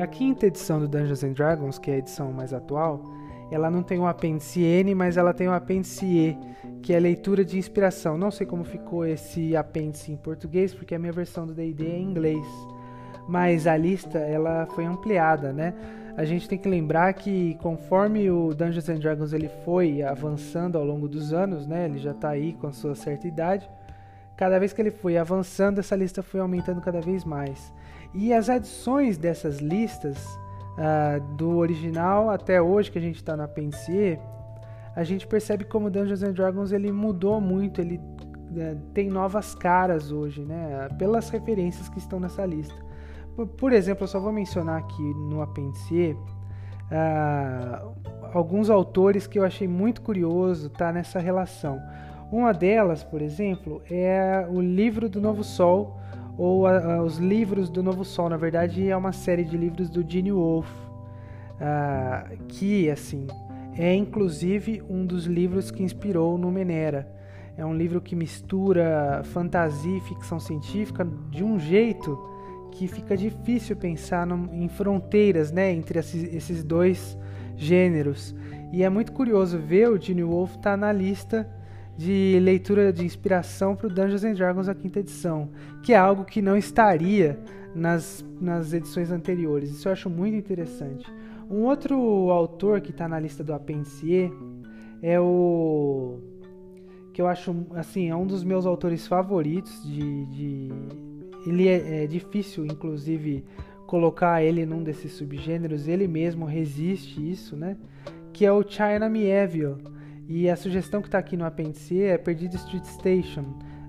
[0.00, 3.02] a quinta edição do Dungeons and Dragons, que é a edição mais atual,
[3.50, 6.38] ela não tem um apêndice N, mas ela tem um apêndice E,
[6.82, 8.18] que é leitura de inspiração.
[8.18, 11.98] Não sei como ficou esse apêndice em português, porque a minha versão do D&D é
[11.98, 12.46] em inglês.
[13.26, 15.74] Mas a lista ela foi ampliada, né?
[16.18, 20.84] A gente tem que lembrar que conforme o Dungeons and Dragons ele foi avançando ao
[20.84, 23.70] longo dos anos, né, ele já está aí com a sua certa idade,
[24.36, 27.72] cada vez que ele foi avançando, essa lista foi aumentando cada vez mais.
[28.12, 30.18] E as adições dessas listas,
[30.76, 34.18] uh, do original até hoje que a gente está no apêndice,
[34.96, 40.10] a gente percebe como Dungeons and Dragons ele mudou muito, ele uh, tem novas caras
[40.10, 40.88] hoje, né?
[40.98, 42.87] Pelas referências que estão nessa lista.
[43.46, 46.16] Por, exemplo, eu só vou mencionar aqui no apêndice
[46.90, 47.92] uh,
[48.32, 51.80] alguns autores que eu achei muito curioso tá nessa relação.
[52.32, 56.00] Uma delas, por exemplo, é o livro do Novo Sol,
[56.36, 58.28] ou a, a, os livros do Novo Sol.
[58.28, 60.72] Na verdade, é uma série de livros do Gene Wolfe,
[61.54, 63.26] uh, que, assim,
[63.76, 67.08] é inclusive um dos livros que inspirou no Menera.
[67.56, 72.36] É um livro que mistura fantasia e ficção científica de um jeito
[72.72, 77.18] que fica difícil pensar no, em fronteiras né, entre esses, esses, dois
[77.56, 78.34] gêneros.
[78.72, 81.48] E é muito curioso ver o Gene Wolfe estar tá na lista
[81.96, 85.50] de leitura de inspiração para o Dungeons and Dragons a quinta edição,
[85.82, 87.38] que é algo que não estaria
[87.74, 89.70] nas, nas edições anteriores.
[89.70, 91.06] Isso eu acho muito interessante.
[91.50, 91.96] Um outro
[92.30, 94.30] autor que está na lista do apêndice
[95.02, 96.18] é o
[97.12, 100.68] que eu acho assim é um dos meus autores favoritos de, de...
[101.46, 103.44] ele é, é, difícil inclusive
[103.86, 107.76] colocar ele num desses subgêneros ele mesmo resiste isso né
[108.32, 109.76] que é o China Mieville
[110.28, 113.40] e a sugestão que está aqui no apêndice é Perdido Street Station.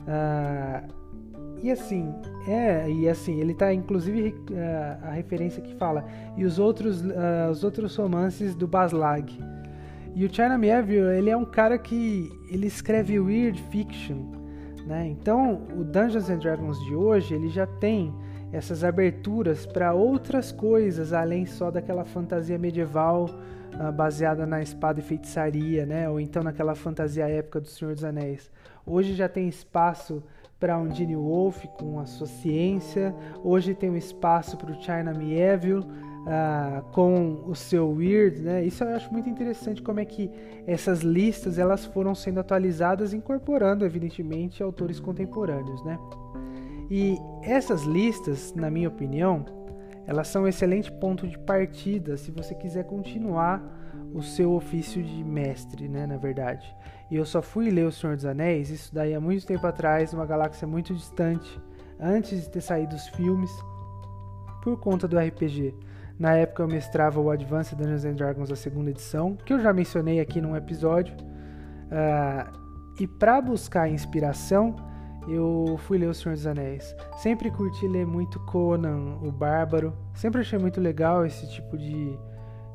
[0.08, 0.88] Uh,
[1.62, 2.16] e assim,
[2.48, 6.06] é, e assim, ele está inclusive uh, a referência que fala
[6.38, 9.38] e os outros, uh, os outros romances do Baslag.
[10.16, 14.32] E o China Mieville, ele é um cara que ele escreve weird fiction,
[14.90, 15.08] né?
[15.08, 18.12] Então, o Dungeons and Dragons de hoje, ele já tem
[18.52, 23.30] essas aberturas para outras coisas além só daquela fantasia medieval
[23.76, 26.10] uh, baseada na espada e feitiçaria, né?
[26.10, 28.52] Ou então naquela fantasia épica do Senhor dos Anéis.
[28.84, 30.24] Hoje já tem espaço
[30.60, 33.14] para Gene Wolfe com a sua ciência.
[33.44, 35.86] Hoje tem um espaço para o China Mieville
[36.22, 38.66] uh, com o seu Weird, né?
[38.66, 40.30] Isso eu acho muito interessante como é que
[40.68, 45.98] essas listas elas foram sendo atualizadas, incorporando evidentemente autores contemporâneos, né?
[46.90, 49.46] E essas listas, na minha opinião,
[50.08, 53.78] elas são um excelente ponto de partida se você quiser continuar
[54.14, 56.76] o seu ofício de mestre, né, na verdade.
[57.12, 60.12] E eu só fui ler O Senhor dos Anéis, isso daí há muito tempo atrás,
[60.12, 61.62] numa galáxia muito distante,
[62.00, 63.52] antes de ter saído os filmes,
[64.64, 65.76] por conta do RPG.
[66.20, 69.72] Na época eu mestrava o Advanced Dungeons and Dragons, a segunda edição, que eu já
[69.72, 71.16] mencionei aqui num episódio.
[71.16, 72.60] Uh,
[73.00, 74.76] e para buscar inspiração,
[75.30, 76.94] eu fui ler O Senhor dos Anéis.
[77.18, 79.94] Sempre curti ler muito Conan, o Bárbaro.
[80.14, 82.20] Sempre achei muito legal esse tipo de,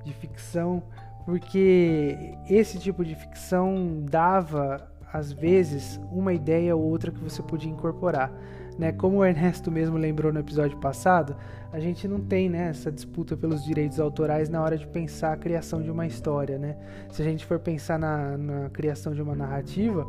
[0.05, 0.83] de ficção,
[1.27, 7.71] porque esse tipo de ficção dava, às vezes, uma ideia ou outra que você podia
[7.71, 8.33] incorporar.
[8.77, 8.91] Né?
[8.91, 11.37] Como o Ernesto mesmo lembrou no episódio passado,
[11.73, 15.37] a gente não tem né, essa disputa pelos direitos autorais na hora de pensar a
[15.37, 16.59] criação de uma história.
[16.59, 16.77] Né?
[17.13, 20.05] Se a gente for pensar na, na criação de uma narrativa,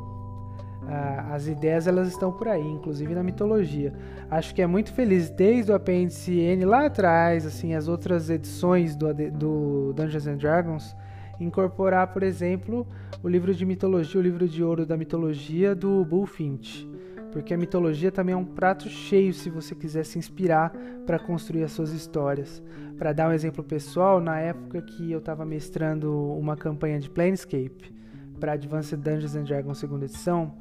[0.88, 3.94] ah, as ideias elas estão por aí, inclusive na mitologia.
[4.28, 8.96] Acho que é muito feliz desde o apêndice N lá atrás, assim, as outras edições
[8.96, 10.96] do, do Dungeons and Dragons,
[11.40, 12.88] incorporar, por exemplo,
[13.24, 16.90] o livro de mitologia, o livro de ouro da mitologia do Bullfinch.
[17.32, 20.72] Porque a mitologia também é um prato cheio se você quiser se inspirar
[21.06, 22.64] para construir as suas histórias.
[22.98, 27.94] Para dar um exemplo pessoal, na época que eu estava mestrando uma campanha de Planescape
[28.40, 30.54] para Advanced Dungeons and Dragons segunda edição,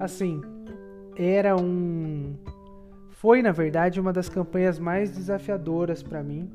[0.00, 0.40] assim,
[1.16, 2.34] era um
[3.10, 6.50] foi na verdade uma das campanhas mais desafiadoras para mim,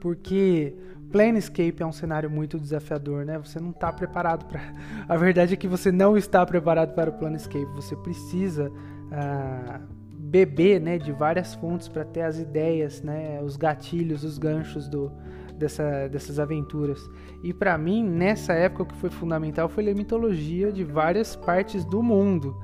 [0.00, 0.74] porque
[1.12, 3.38] Planescape é um cenário muito desafiador, né?
[3.38, 4.60] Você não está preparado para.
[5.06, 7.66] A verdade é que você não está preparado para o Planescape.
[7.74, 14.24] Você precisa uh, beber, né, de várias fontes para ter as ideias, né, os gatilhos,
[14.24, 15.12] os ganchos do,
[15.58, 16.98] dessa, dessas aventuras.
[17.44, 21.84] E para mim, nessa época, o que foi fundamental foi ler mitologia de várias partes
[21.84, 22.56] do mundo.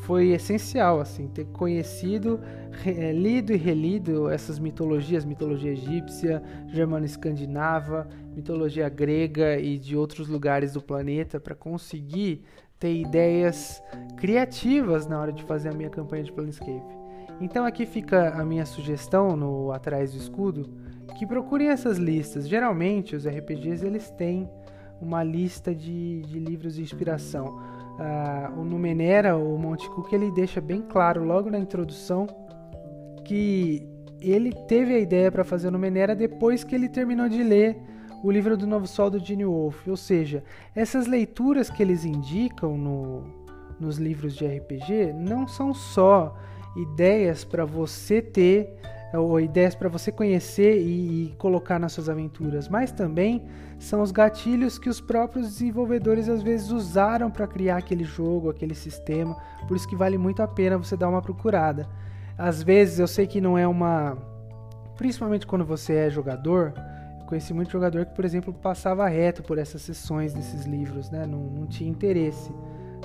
[0.00, 2.38] Foi essencial, assim, ter conhecido,
[2.84, 10.74] é, lido e relido essas mitologias, mitologia egípcia, germano-escandinava, mitologia grega e de outros lugares
[10.74, 12.42] do planeta, para conseguir
[12.78, 13.82] ter ideias
[14.16, 16.96] criativas na hora de fazer a minha campanha de Planescape.
[17.40, 20.70] Então aqui fica a minha sugestão no Atrás do Escudo,
[21.18, 22.48] que procurem essas listas.
[22.48, 24.48] Geralmente os RPGs eles têm
[25.00, 27.60] uma lista de, de livros de inspiração.
[27.98, 32.26] Uh, o Numenera, o Monte Cook, ele deixa bem claro logo na introdução
[33.24, 33.88] que
[34.20, 37.76] ele teve a ideia para fazer o Numenera depois que ele terminou de ler
[38.22, 39.90] o livro do Novo Sol do Gene Wolfe.
[39.90, 40.42] Ou seja,
[40.74, 43.24] essas leituras que eles indicam no,
[43.78, 46.36] nos livros de RPG não são só
[46.76, 48.76] ideias para você ter
[49.12, 53.44] ou ideias para você conhecer e, e, colocar nas suas aventuras, mas também
[53.78, 58.74] são os gatilhos que os próprios desenvolvedores às vezes usaram para criar aquele jogo, aquele
[58.74, 59.36] sistema.
[59.68, 61.88] Por isso que vale muito a pena você dar uma procurada.
[62.36, 64.18] Às vezes eu sei que não é uma,
[64.96, 66.74] principalmente quando você é jogador,
[67.20, 71.26] eu conheci muito jogador que, por exemplo, passava reto por essas sessões desses livros, né?
[71.26, 72.52] Não, não tinha interesse,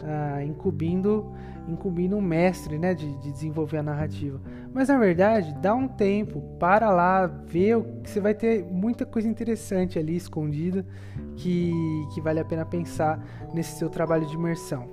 [0.04, 1.32] ah, incumbindo
[1.68, 4.41] incumbindo um mestre né, de, de, desenvolver a narrativa.
[4.74, 7.70] Mas na verdade, dá um tempo, para lá, vê
[8.04, 10.86] que você vai ter muita coisa interessante ali escondida
[11.36, 11.72] que,
[12.14, 13.24] que vale a pena pensar
[13.54, 14.89] nesse seu trabalho de imersão.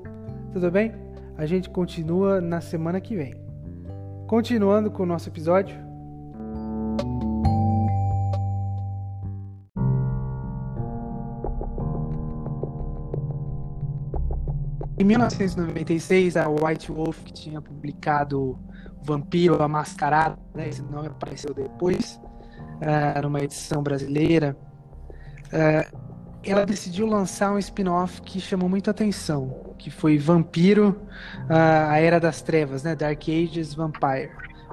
[0.52, 0.92] Tudo bem?
[1.36, 3.34] A gente continua na semana que vem.
[4.26, 5.87] Continuando com o nosso episódio,
[15.00, 18.58] Em 1996, a White Wolf, que tinha publicado
[19.00, 22.20] Vampiro, a Mascarada, né, esse nome apareceu depois,
[22.82, 24.56] uh, numa edição brasileira,
[25.52, 25.98] uh,
[26.42, 31.00] ela decidiu lançar um spin-off que chamou muita atenção, que foi Vampiro,
[31.44, 34.30] uh, a Era das Trevas, né, Dark Ages Vampire.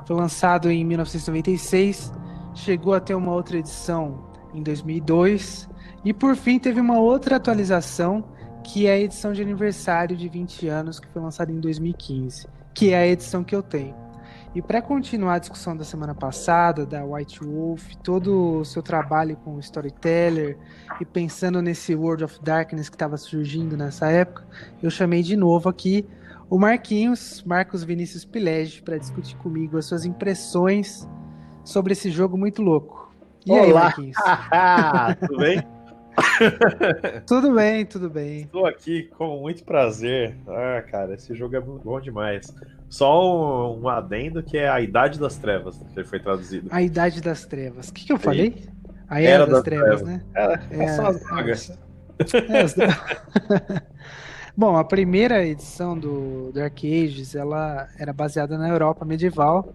[0.08, 2.12] Foi lançado em 1996,
[2.56, 5.70] chegou a ter uma outra edição em 2002
[6.04, 8.24] e por fim teve uma outra atualização
[8.66, 12.92] que é a edição de aniversário de 20 anos que foi lançada em 2015, que
[12.92, 13.96] é a edição que eu tenho.
[14.56, 19.36] E para continuar a discussão da semana passada, da White Wolf, todo o seu trabalho
[19.38, 20.58] com o storyteller
[21.00, 24.46] e pensando nesse World of Darkness que estava surgindo nessa época,
[24.82, 26.06] eu chamei de novo aqui
[26.50, 31.08] o Marquinhos, Marcos Vinícius Pilege, para discutir comigo as suas impressões
[31.64, 33.14] sobre esse jogo muito louco.
[33.46, 33.62] E Olá.
[33.62, 34.18] aí, Marquinhos?
[35.20, 35.75] Tudo bem?
[37.28, 38.42] tudo bem, tudo bem.
[38.42, 40.36] Estou aqui com muito prazer.
[40.48, 42.54] Ah, cara, esse jogo é bom demais.
[42.90, 46.70] Só um, um adendo que é a Idade das Trevas, que ele foi traduzido.
[46.72, 47.90] A Idade das Trevas.
[47.90, 48.64] O que, que eu falei?
[49.08, 50.08] A Era, Era das, das, Trevas, trevas.
[50.08, 50.24] né?
[50.34, 51.80] Era, é, só as vagas.
[52.50, 52.76] É, as...
[54.58, 59.74] Bom, a primeira edição do Dark Ages, ela era baseada na Europa medieval,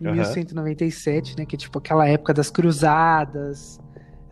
[0.00, 0.14] em uhum.
[0.14, 1.44] 1197, né?
[1.44, 3.78] Que é tipo aquela época das cruzadas,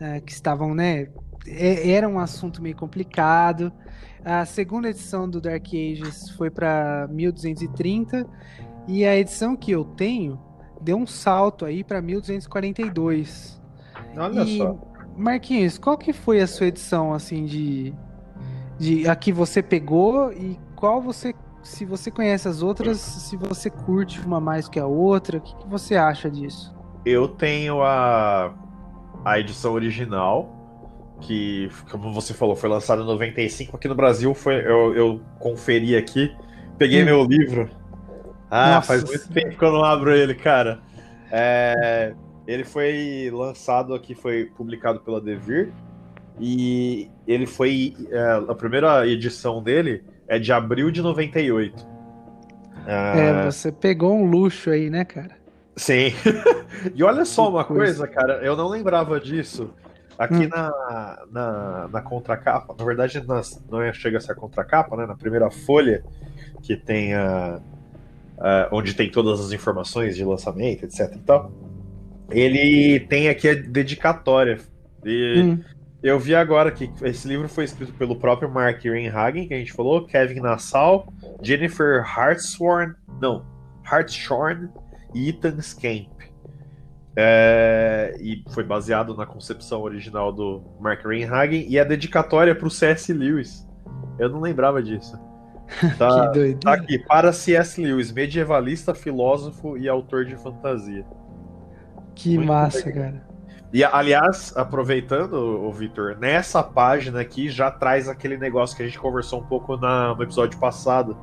[0.01, 1.07] uh, que estavam, né,
[1.47, 3.71] é, era um assunto meio complicado.
[4.23, 8.25] A segunda edição do Dark Ages foi para 1230
[8.87, 10.39] e a edição que eu tenho
[10.79, 13.61] deu um salto aí para 1242.
[14.15, 14.77] Olha e, só.
[15.17, 17.93] Marquinhos, qual que foi a sua edição assim de
[18.77, 23.69] de a que você pegou e qual você se você conhece as outras, se você
[23.69, 26.75] curte uma mais que a outra, o que, que você acha disso?
[27.05, 28.53] Eu tenho a
[29.23, 30.60] a edição original
[31.21, 33.77] que, como você falou, foi lançado em 95.
[33.77, 36.35] Aqui no Brasil foi, eu, eu conferi aqui,
[36.77, 37.05] peguei hum.
[37.05, 37.69] meu livro.
[38.49, 38.87] Ah, Nossa.
[38.87, 40.79] faz muito tempo que eu não abro ele, cara.
[41.31, 42.13] É,
[42.45, 45.71] ele foi lançado aqui, foi publicado pela Devir.
[46.39, 47.95] E ele foi.
[48.09, 51.87] É, a primeira edição dele é de abril de 98.
[52.85, 55.37] Ah, é, você pegou um luxo aí, né, cara?
[55.75, 56.13] Sim.
[56.93, 59.73] e olha só uma coisa, cara, eu não lembrava disso.
[60.21, 60.49] Aqui hum.
[60.49, 65.07] na, na, na contracapa, na verdade nas, não é, chega a ser a contracapa, né?
[65.07, 66.03] Na primeira folha,
[66.61, 67.59] que tem a,
[68.37, 71.11] a, onde tem todas as informações de lançamento, etc.
[71.15, 71.51] Então,
[72.29, 74.59] ele tem aqui a dedicatória.
[75.03, 75.63] E hum.
[76.03, 79.73] eu vi agora que esse livro foi escrito pelo próprio Mark Reinhagen, que a gente
[79.73, 81.11] falou, Kevin Nassau,
[81.41, 83.43] Jennifer Hartshorn, não,
[83.83, 84.69] Hartshorn
[85.15, 86.20] e Ethan Scamp.
[87.15, 92.71] É, e foi baseado na concepção original do Mark Reinhagen e a dedicatória para o
[92.71, 93.11] C.S.
[93.11, 93.67] Lewis.
[94.17, 95.19] Eu não lembrava disso.
[95.97, 96.59] Tá, que doido.
[96.59, 97.81] Tá aqui, para C.S.
[97.81, 101.05] Lewis, medievalista, filósofo e autor de fantasia.
[102.13, 103.03] Que Muito massa, legal.
[103.03, 103.31] cara.
[103.73, 108.99] E, aliás, aproveitando, o Victor, nessa página aqui já traz aquele negócio que a gente
[108.99, 111.15] conversou um pouco na, no episódio passado.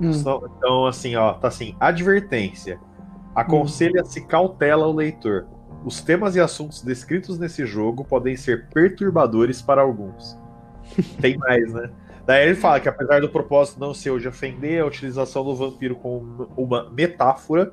[0.00, 0.10] Hum.
[0.10, 2.80] Então, então, assim, ó, tá assim, advertência.
[3.34, 5.46] Aconselha-se cautela ao leitor.
[5.84, 10.38] Os temas e assuntos descritos nesse jogo podem ser perturbadores para alguns.
[11.20, 11.90] Tem mais, né?
[12.26, 15.54] Daí ele fala que apesar do propósito não ser o de ofender, a utilização do
[15.54, 17.72] vampiro como uma metáfora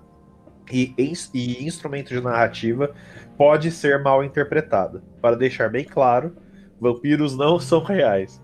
[0.70, 0.94] e,
[1.34, 2.94] e instrumento de narrativa
[3.38, 5.02] pode ser mal interpretada.
[5.22, 6.36] Para deixar bem claro,
[6.80, 8.41] vampiros não são reais.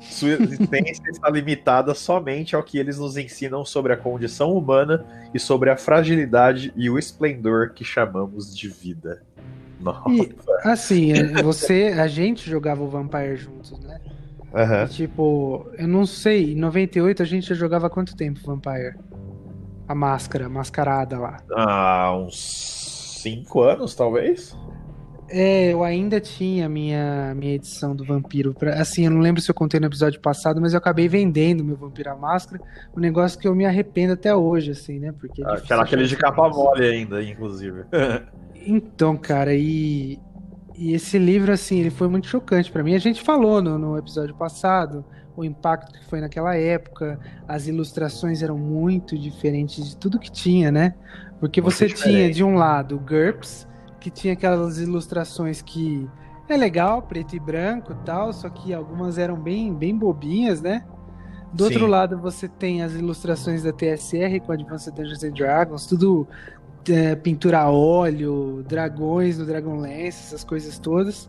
[0.00, 5.38] Sua existência está limitada somente ao que eles nos ensinam sobre a condição humana e
[5.38, 9.22] sobre a fragilidade e o esplendor que chamamos de vida.
[9.80, 10.10] Nossa.
[10.10, 10.34] E,
[10.64, 14.00] assim, você, a gente jogava o Vampire juntos, né?
[14.52, 14.84] Uhum.
[14.84, 18.96] E, tipo, eu não sei, em 98 a gente já jogava quanto tempo Vampire?
[19.88, 21.38] A máscara, a mascarada lá.
[21.54, 24.56] Ah, uns cinco anos, talvez.
[25.28, 28.54] É, eu ainda tinha minha minha edição do Vampiro.
[28.54, 31.64] Pra, assim, eu não lembro se eu contei no episódio passado, mas eu acabei vendendo
[31.64, 32.62] meu Vampiro à Máscara.
[32.96, 35.12] Um negócio que eu me arrependo até hoje, assim, né?
[35.12, 37.84] Porque é Aquela, aquele de capa mole ainda, inclusive.
[38.54, 40.18] então, cara, e,
[40.76, 42.94] e esse livro, assim, ele foi muito chocante para mim.
[42.94, 45.04] A gente falou no, no episódio passado
[45.36, 47.18] o impacto que foi naquela época.
[47.48, 50.94] As ilustrações eram muito diferentes de tudo que tinha, né?
[51.40, 53.66] Porque você tinha, de um lado, GURPS
[54.06, 56.08] que tinha aquelas ilustrações que
[56.48, 60.84] é legal, preto e branco e tal, só que algumas eram bem, bem bobinhas, né?
[61.52, 61.70] Do Sim.
[61.70, 66.24] outro lado, você tem as ilustrações da TSR com Advanced Dungeons and Dragons, tudo
[66.88, 71.28] é, pintura a óleo, dragões no Dragonlance, essas coisas todas.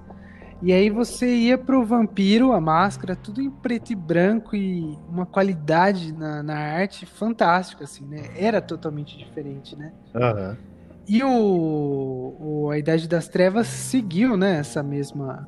[0.62, 5.26] E aí você ia pro vampiro, a máscara, tudo em preto e branco e uma
[5.26, 8.30] qualidade na, na arte fantástica, assim, né?
[8.36, 9.94] Era totalmente diferente, né?
[10.14, 10.77] Uhum.
[11.08, 15.48] E o, o, a Idade das Trevas seguiu, né, essa mesma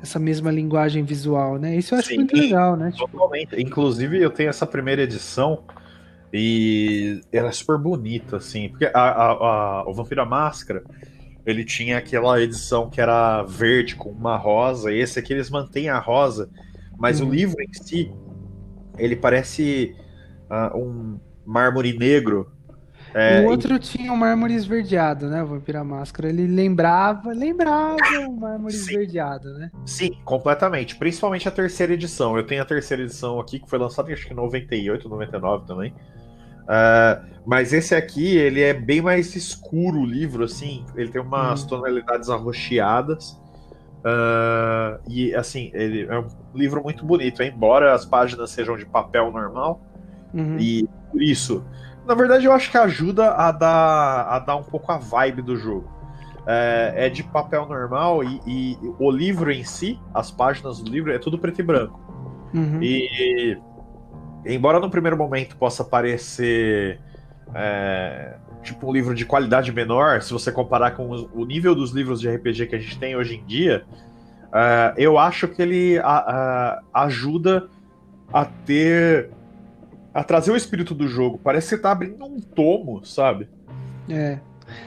[0.00, 1.76] essa mesma linguagem visual, né?
[1.76, 2.92] Isso eu acho Sim, muito legal, né?
[2.92, 3.60] Tipo, totalmente.
[3.60, 5.64] Inclusive, eu tenho essa primeira edição
[6.32, 10.84] e ela é super bonita, assim, porque a, a, a, o Vampiro à Máscara
[11.44, 15.88] ele tinha aquela edição que era verde com uma rosa, e esse aqui eles mantêm
[15.88, 16.50] a rosa,
[16.98, 17.28] mas uhum.
[17.28, 18.12] o livro em si,
[18.98, 19.96] ele parece
[20.50, 22.52] uh, um mármore negro
[23.18, 23.78] é, o outro e...
[23.80, 25.42] tinha um mármore esverdeado, né?
[25.42, 26.28] O Vampira Máscara.
[26.28, 28.80] Ele lembrava, lembrava um mármore Sim.
[28.80, 29.70] esverdeado, né?
[29.84, 30.94] Sim, completamente.
[30.96, 32.36] Principalmente a terceira edição.
[32.36, 35.90] Eu tenho a terceira edição aqui, que foi lançada acho que em 98, 99 também.
[35.90, 40.84] Uh, mas esse aqui, ele é bem mais escuro o livro, assim.
[40.94, 41.66] Ele tem umas hum.
[41.66, 43.32] tonalidades arroxeadas.
[43.98, 49.32] Uh, e assim, ele é um livro muito bonito, embora as páginas sejam de papel
[49.32, 49.80] normal.
[50.32, 50.56] Uhum.
[50.60, 51.64] E por isso
[52.08, 55.56] na verdade, eu acho que ajuda a dar, a dar um pouco a vibe do
[55.56, 55.86] jogo.
[56.46, 61.12] É, é de papel normal e, e, o livro em si, as páginas do livro,
[61.12, 62.00] é tudo preto e branco.
[62.54, 62.82] Uhum.
[62.82, 63.58] E,
[64.46, 66.98] embora no primeiro momento possa parecer
[67.54, 72.18] é, tipo um livro de qualidade menor, se você comparar com o nível dos livros
[72.22, 73.84] de RPG que a gente tem hoje em dia,
[74.54, 77.68] é, eu acho que ele a, a, ajuda
[78.32, 79.30] a ter
[80.12, 81.38] a trazer o espírito do jogo.
[81.42, 83.48] Parece que você tá abrindo um tomo, sabe?
[84.08, 84.38] É.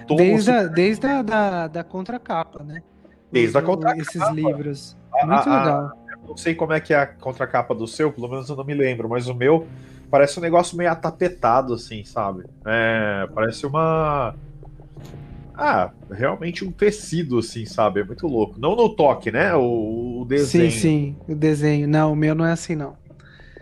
[0.07, 2.81] Tomo desde a, desde a da, da contracapa, né?
[3.31, 4.01] Desde a contracapa.
[4.01, 4.97] Esses livros.
[5.11, 5.79] Muito a, legal.
[5.79, 8.55] A, eu não sei como é que é a contracapa do seu, pelo menos eu
[8.55, 9.67] não me lembro, mas o meu
[10.09, 12.43] parece um negócio meio atapetado, assim, sabe?
[12.65, 14.35] É, parece uma.
[15.53, 18.01] Ah, realmente um tecido, assim, sabe?
[18.01, 18.59] É muito louco.
[18.59, 19.53] Não no toque, né?
[19.55, 20.71] O, o desenho.
[20.71, 21.87] Sim, sim, o desenho.
[21.87, 23.00] Não, o meu não é assim, não.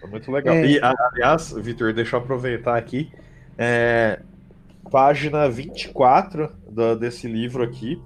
[0.07, 0.55] Muito legal.
[0.55, 0.65] É...
[0.65, 3.11] E, aliás, Vitor, deixa eu aproveitar aqui.
[3.57, 4.21] É,
[4.89, 8.01] página 24 do, desse livro aqui.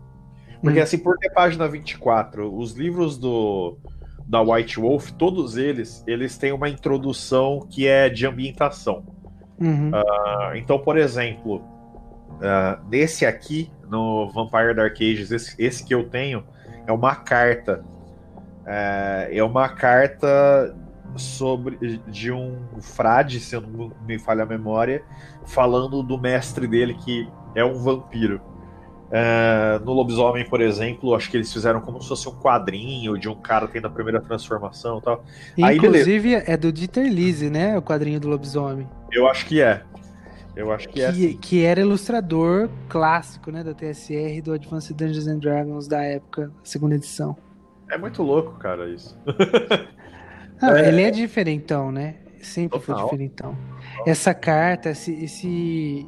[0.61, 0.83] Porque, hum.
[0.83, 2.53] assim, por que página 24?
[2.53, 3.77] Os livros do,
[4.25, 9.03] da White Wolf, todos eles, eles têm uma introdução que é de ambientação.
[9.59, 9.91] Uhum.
[9.91, 16.09] Uh, então, por exemplo, uh, nesse aqui, no Vampire Dark Ages, esse, esse que eu
[16.09, 16.43] tenho,
[16.87, 17.83] é uma carta.
[18.65, 20.73] É, é uma carta
[21.17, 25.03] sobre de um frade, se não me falha a memória,
[25.45, 28.41] falando do mestre dele que é um vampiro.
[29.15, 33.29] É, no Lobisomem, por exemplo, acho que eles fizeram como se fosse um quadrinho de
[33.29, 35.23] um cara tendo a primeira transformação e tal.
[35.55, 37.77] Inclusive, Aí, é do Dieter Lise, né?
[37.77, 38.89] O quadrinho do Lobisomem.
[39.11, 39.83] Eu acho que é.
[40.55, 41.07] Eu acho que, que é.
[41.07, 41.37] Assim.
[41.37, 43.63] Que era ilustrador clássico, né?
[43.63, 47.37] Da TSR do Advanced Dungeons and Dragons da época, segunda edição.
[47.91, 49.15] É muito louco, cara, isso.
[50.63, 50.87] Não, é...
[50.87, 52.15] Ele é diferentão, né?
[52.41, 52.95] Sempre Total.
[52.97, 53.57] foi diferentão.
[54.05, 56.07] Essa carta, esse, esse.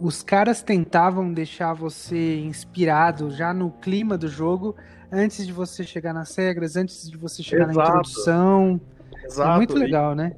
[0.00, 4.74] Os caras tentavam deixar você inspirado já no clima do jogo
[5.10, 7.78] antes de você chegar nas regras, antes de você chegar Exato.
[7.78, 8.80] na introdução.
[9.22, 9.50] É Exato.
[9.50, 10.16] É muito legal, e...
[10.16, 10.32] né?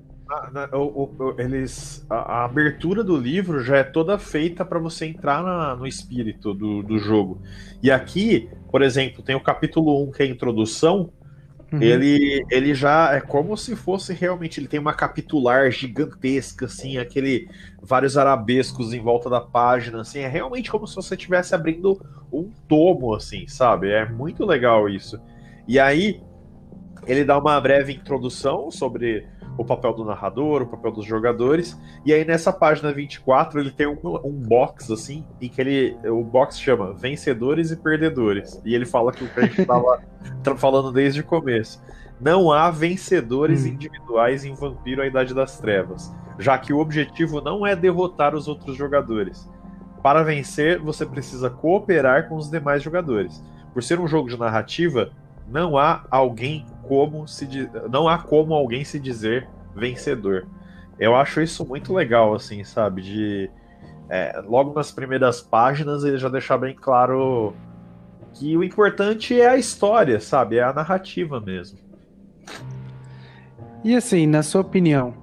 [0.73, 5.43] o, o, eles a, a, abertura do livro já é toda feita para você entrar
[5.43, 7.43] na, no espírito do, do jogo.
[7.83, 11.11] E aqui, por exemplo, tem o capítulo 1 que é a introdução,
[11.73, 11.81] Uhum.
[11.81, 14.59] Ele, ele já é como se fosse realmente.
[14.59, 17.49] Ele tem uma capitular gigantesca, assim, aquele.
[17.81, 20.21] vários arabescos em volta da página, assim.
[20.21, 22.01] É realmente como se você estivesse abrindo
[22.33, 23.91] um tomo, assim, sabe?
[23.91, 25.21] É muito legal isso.
[25.69, 26.21] E aí,
[27.07, 29.27] ele dá uma breve introdução sobre
[29.61, 31.79] o papel do narrador, o papel dos jogadores.
[32.05, 36.25] E aí nessa página 24 ele tem um, um box assim, em que ele o
[36.25, 38.59] box chama Vencedores e Perdedores.
[38.65, 40.01] E ele fala que o que a gente estava
[40.57, 41.83] falando desde o começo.
[42.19, 43.69] Não há vencedores hum.
[43.69, 48.49] individuais em Vampiro a Idade das Trevas, já que o objetivo não é derrotar os
[48.49, 49.47] outros jogadores,
[50.03, 53.45] para vencer, você precisa cooperar com os demais jogadores.
[53.75, 55.11] Por ser um jogo de narrativa,
[55.47, 57.47] não há alguém como se
[57.89, 60.49] não há como alguém se dizer vencedor.
[60.99, 63.01] Eu acho isso muito legal, assim, sabe?
[63.01, 63.51] De
[64.09, 67.55] é, logo nas primeiras páginas ele já deixar bem claro
[68.35, 70.57] que o importante é a história, sabe?
[70.57, 71.79] É a narrativa mesmo.
[73.85, 75.15] E assim, na sua opinião,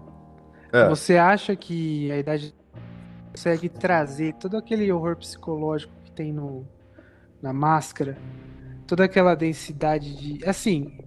[0.71, 0.87] é.
[0.87, 2.55] você acha que a idade
[3.31, 6.65] consegue trazer todo aquele horror psicológico que tem no,
[7.41, 8.17] na máscara,
[8.87, 10.45] toda aquela densidade de.
[10.47, 10.97] Assim,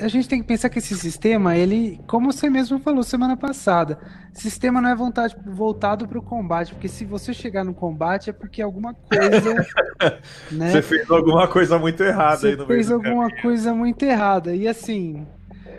[0.00, 3.98] a gente tem que pensar que esse sistema, ele, como você mesmo falou semana passada,
[4.32, 8.32] sistema não é vontade, voltado para o combate, porque se você chegar no combate é
[8.32, 9.66] porque alguma coisa.
[10.50, 13.42] né, você fez alguma coisa muito errada você aí no fez alguma caminho.
[13.42, 14.54] coisa muito errada.
[14.54, 15.26] E assim,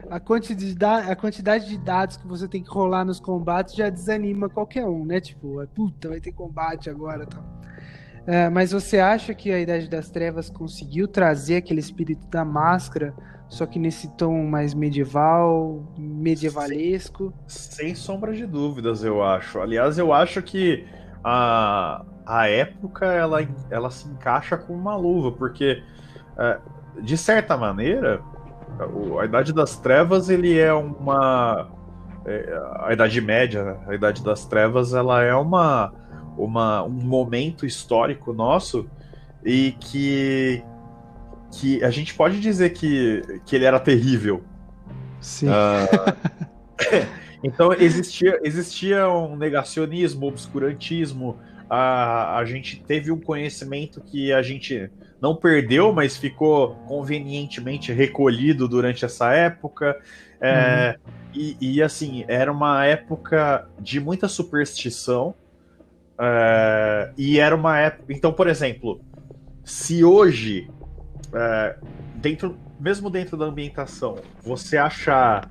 [0.10, 4.50] a quantidade, a quantidade de dados que você tem que rolar nos combates já desanima
[4.50, 5.20] qualquer um, né?
[5.20, 7.44] Tipo, puta, vai ter combate agora tal.
[8.32, 13.12] É, mas você acha que a Idade das Trevas conseguiu trazer aquele espírito da máscara,
[13.48, 17.34] só que nesse tom mais medieval, medievalesco?
[17.48, 19.60] Sem, sem sombra de dúvidas, eu acho.
[19.60, 20.86] Aliás, eu acho que
[21.24, 23.40] a, a época ela,
[23.72, 25.82] ela se encaixa com uma luva, porque
[26.38, 26.60] é,
[27.02, 28.22] de certa maneira
[29.20, 31.68] a Idade das Trevas ele é uma
[32.28, 33.80] é, a Idade Média, né?
[33.88, 35.92] a Idade das Trevas, ela é uma,
[36.44, 38.90] uma um momento histórico nosso
[39.44, 40.64] e que
[41.52, 44.44] que a gente pode dizer que, que ele era terrível.
[45.20, 45.48] Sim.
[45.48, 46.16] Uh,
[47.44, 51.38] então existia, existia um negacionismo, obscurantismo.
[51.70, 54.90] A, a gente teve um conhecimento que a gente
[55.22, 59.98] não perdeu, mas ficou convenientemente recolhido durante essa época.
[60.42, 61.14] É, uhum.
[61.34, 65.36] e, e, assim, era uma época de muita superstição.
[66.20, 68.12] É, e era uma época.
[68.14, 69.02] Então, por exemplo,
[69.64, 70.70] se hoje,
[71.34, 71.76] é,
[72.16, 75.50] dentro, mesmo dentro da ambientação, você achar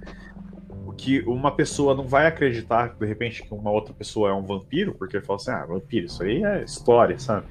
[0.97, 4.95] que uma pessoa não vai acreditar, de repente, que uma outra pessoa é um vampiro,
[4.95, 7.47] porque fala assim, ah, vampiro, isso aí é história, sabe?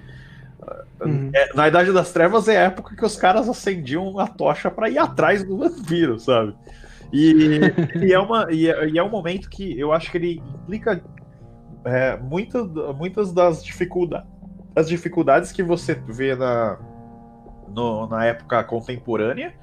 [1.00, 1.30] Uhum.
[1.34, 4.90] É, na Idade das Trevas é a época que os caras acendiam a tocha para
[4.90, 6.54] ir atrás do vampiro, sabe?
[7.14, 7.62] E,
[8.04, 11.02] e, é uma, e, é, e é um momento que eu acho que ele implica
[11.88, 12.64] é, muita,
[12.94, 14.30] muitas das dificuldades,
[14.76, 16.78] as dificuldades que você vê na,
[17.68, 19.54] no, na época contemporânea,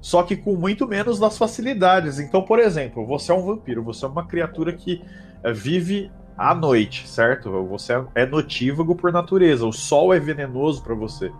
[0.00, 2.18] só que com muito menos das facilidades.
[2.18, 5.04] Então, por exemplo, você é um vampiro, você é uma criatura que
[5.42, 7.50] é, vive à noite, certo?
[7.66, 11.30] Você é notívago por natureza, o sol é venenoso para você.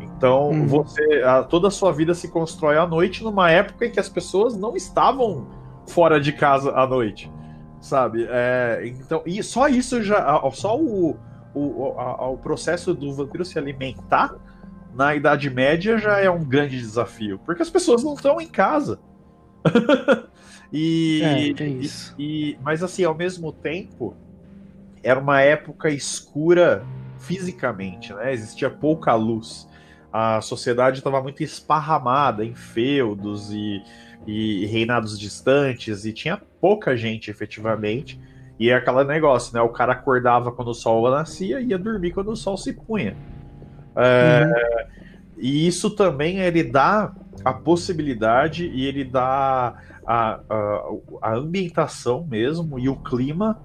[0.00, 0.66] Então, hum.
[0.66, 4.08] você a, toda a sua vida se constrói à noite numa época em que as
[4.08, 5.46] pessoas não estavam
[5.88, 7.30] fora de casa à noite,
[7.82, 8.26] sabe?
[8.30, 11.18] É, então, e só isso já, só o,
[11.52, 14.34] o, a, o processo do vampiro se alimentar
[14.94, 19.00] na Idade Média já é um grande desafio, porque as pessoas não estão em casa.
[20.72, 24.16] e, é, e, e, mas assim, ao mesmo tempo,
[25.02, 26.84] era uma época escura
[27.18, 28.32] fisicamente, né?
[28.32, 29.68] Existia pouca luz.
[30.12, 33.82] A sociedade estava muito esparramada em feudos e,
[34.26, 38.20] e reinados distantes e tinha pouca gente efetivamente.
[38.58, 39.60] E é aquele negócio, né?
[39.60, 43.16] O cara acordava quando o sol nascia e ia dormir quando o sol se punha.
[43.96, 45.02] É, uhum.
[45.38, 47.12] E isso também ele dá
[47.44, 49.74] a possibilidade e ele dá
[50.06, 50.84] a, a,
[51.20, 53.60] a ambientação mesmo e o clima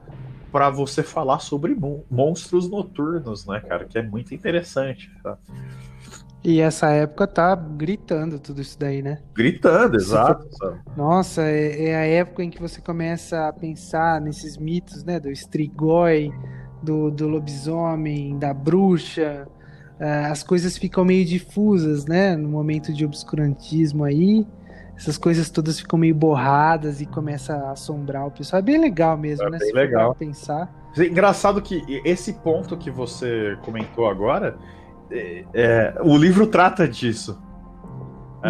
[0.52, 1.78] para você falar sobre
[2.10, 3.86] monstros noturnos, né, cara?
[3.86, 5.12] Que é muito interessante.
[5.22, 5.38] Tá?
[6.48, 9.20] E essa época tá gritando tudo isso daí, né?
[9.36, 10.48] Gritando, exato.
[10.96, 15.20] Nossa, é, é, a época em que você começa a pensar nesses mitos, né?
[15.20, 16.32] Do Strigoi,
[16.82, 19.46] do, do lobisomem, da bruxa.
[20.00, 22.38] Uh, as coisas ficam meio difusas, né?
[22.38, 24.48] No momento de obscurantismo aí
[24.98, 28.60] essas coisas todas ficam meio borradas e começa a assombrar o pessoal.
[28.60, 29.60] É bem legal mesmo, é né?
[29.60, 30.16] Bem Se legal.
[30.16, 30.74] pensar.
[30.98, 34.58] Engraçado que esse ponto que você comentou agora,
[35.12, 37.42] é, o livro trata disso.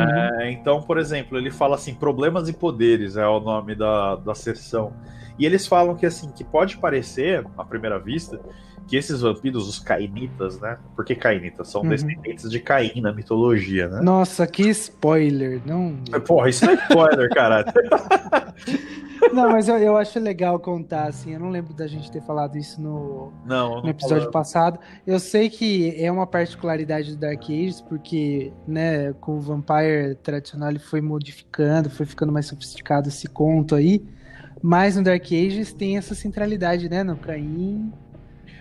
[0.06, 0.42] Uhum.
[0.42, 4.36] É, então, por exemplo, ele fala assim: problemas e poderes é o nome da, da
[4.36, 4.94] sessão.
[5.38, 8.40] E eles falam que assim, que pode parecer, à primeira vista,
[8.88, 10.78] que esses vampiros, os cainitas, né?
[10.96, 11.90] Porque cainitas são uhum.
[11.90, 14.02] descendentes de Caim na mitologia, né?
[14.02, 15.98] Nossa, que spoiler, não.
[16.26, 17.66] Porra, isso não é spoiler, cara.
[19.34, 21.34] Não, mas eu, eu acho legal contar, assim.
[21.34, 24.80] Eu não lembro da gente ter falado isso no, não, no episódio passado.
[25.06, 29.87] Eu sei que é uma particularidade do Dark Ages, porque, né, com o Vampire
[30.24, 34.04] tradicional ele foi modificando, foi ficando mais sofisticado esse conto aí.
[34.62, 37.04] Mas no Dark Ages tem essa centralidade, né?
[37.04, 37.92] No Caim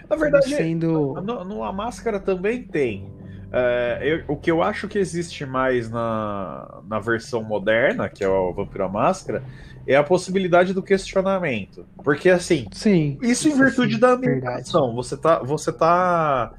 [0.08, 1.14] Na verdade, sendo.
[1.22, 3.10] no, no A Máscara também tem.
[3.52, 8.28] É, eu- o que eu acho que existe mais na, na versão moderna, que é
[8.28, 9.42] o Vampiro à Máscara,
[9.86, 11.86] é a possibilidade do questionamento.
[12.04, 13.16] Porque, assim, Sim.
[13.22, 14.36] isso em virtude da verdade.
[14.36, 14.94] ambientação.
[14.96, 16.52] Você tá, você tá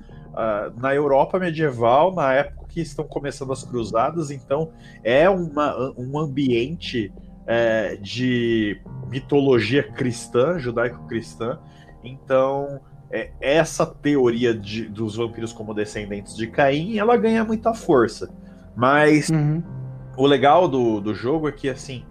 [0.77, 4.71] na Europa medieval, na época que estão começando as cruzadas, então
[5.03, 7.11] é uma, um ambiente
[7.47, 8.79] é, de
[9.09, 11.59] mitologia cristã, judaico-cristã.
[12.03, 12.79] Então,
[13.09, 18.29] é, essa teoria de- dos vampiros como descendentes de Caim, ela ganha muita força.
[18.75, 19.63] Mas Uhum.
[20.17, 22.03] o legal do, do jogo é que, assim,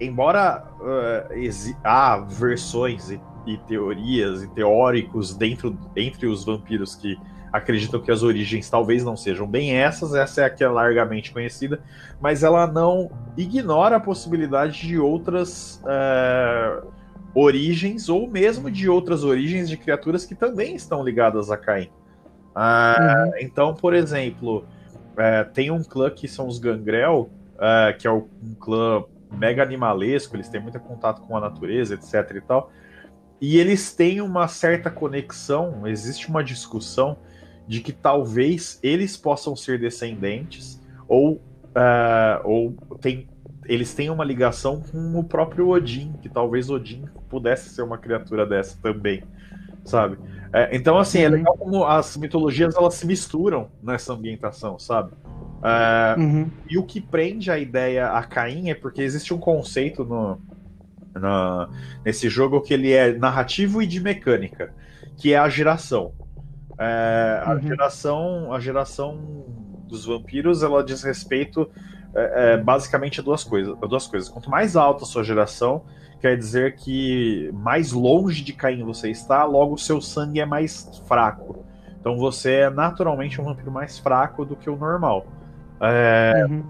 [0.00, 7.18] embora uh, há versões e, e teorias e teóricos dentro, entre os vampiros que
[7.56, 11.32] acreditam que as origens talvez não sejam bem essas, essa é a que é largamente
[11.32, 11.80] conhecida,
[12.20, 16.86] mas ela não ignora a possibilidade de outras uh,
[17.34, 21.90] origens ou mesmo de outras origens de criaturas que também estão ligadas a Caim.
[22.54, 23.32] Ah, Uhum.
[23.40, 24.64] Então, por exemplo,
[25.16, 27.28] é, tem um clã que são os Gangrel,
[27.58, 28.26] é, que é um
[28.58, 32.70] clã mega animalesco, eles têm muito contato com a natureza, etc e tal.
[33.40, 37.18] E eles têm uma certa conexão, existe uma discussão
[37.66, 41.44] de que talvez eles possam ser descendentes ou,
[41.76, 43.28] é, ou tem,
[43.66, 48.46] eles têm uma ligação com o próprio Odin, que talvez Odin pudesse ser uma criatura
[48.46, 49.24] dessa também,
[49.84, 50.18] sabe?
[50.54, 51.32] É, então, assim, é Uhum.
[51.32, 55.12] legal como as mitologias elas se misturam nessa ambientação, sabe?
[55.64, 56.50] É, Uhum.
[56.68, 60.40] e o que prende a ideia a Caim é porque existe um conceito no,
[61.14, 61.68] na-
[62.04, 64.72] nesse jogo que ele é narrativo e de mecânica,
[65.16, 66.14] que é a geração.
[66.78, 67.62] É, a Uhum.
[67.62, 69.18] geração, a geração
[69.88, 71.68] dos vampiros, ela diz respeito
[72.14, 74.28] é, é, basicamente a duas coisas, a duas coisas.
[74.28, 75.82] Quanto mais alta a sua geração,
[76.20, 81.02] quer dizer que mais longe de Caim você está, logo o seu sangue é mais
[81.06, 81.64] fraco.
[82.00, 85.26] Então você é naturalmente um vampiro mais fraco do que o normal.
[85.80, 86.64] É, Uhum.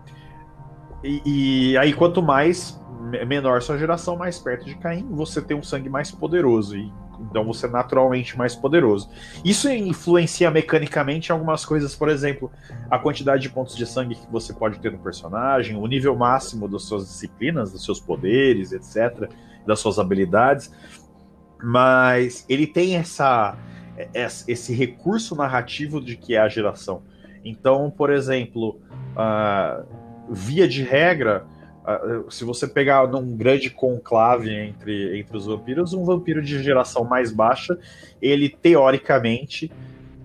[1.05, 5.57] e, e aí, quanto mais me- menor sua geração, mais perto de Caim, você tem
[5.57, 6.77] um sangue mais poderoso.
[6.77, 9.09] E, então você é naturalmente mais poderoso.
[9.45, 12.51] Isso influencia mecanicamente algumas coisas, por exemplo,
[12.91, 16.69] a quantidade de pontos de sangue que você pode ter no personagem, o nível máximo
[16.69, 19.31] das suas disciplinas, dos seus poderes, etc.,
[19.67, 20.73] das suas habilidades.
[21.63, 23.57] Mas ele tem essa,
[24.15, 27.03] esse recurso narrativo de que é a geração.
[27.45, 28.81] Então, por exemplo,
[29.17, 29.85] ah,
[30.29, 31.47] via de regra,
[32.31, 37.31] se você pegar num grande conclave entre, entre os vampiros, um vampiro de geração mais
[37.31, 37.79] baixa,
[38.21, 39.71] ele teoricamente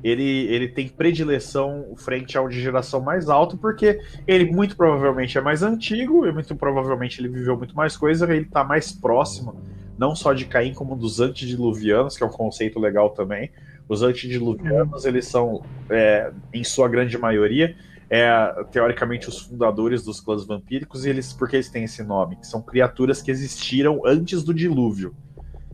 [0.04, 5.42] ele, ele tem predileção frente ao de geração mais alta, porque ele muito provavelmente é
[5.42, 9.62] mais antigo, e muito provavelmente ele viveu muito mais coisa, ele está mais próximo,
[9.98, 13.52] não só de Caim, como dos antediluvianos, que é um conceito legal também.
[13.88, 17.76] Os antediluvianos, eles são, é, em sua grande maioria,
[18.12, 18.30] é,
[18.72, 22.38] teoricamente os fundadores dos clãs vampíricos, e eles, por que eles têm esse nome?
[22.38, 25.16] Que são criaturas que existiram antes do dilúvio.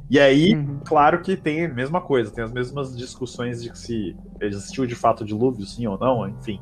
[0.09, 0.81] E aí, Uhum.
[0.85, 5.25] claro que tem a mesma coisa, tem as mesmas discussões de se existiu de fato
[5.25, 6.61] dilúvio, sim ou não, enfim.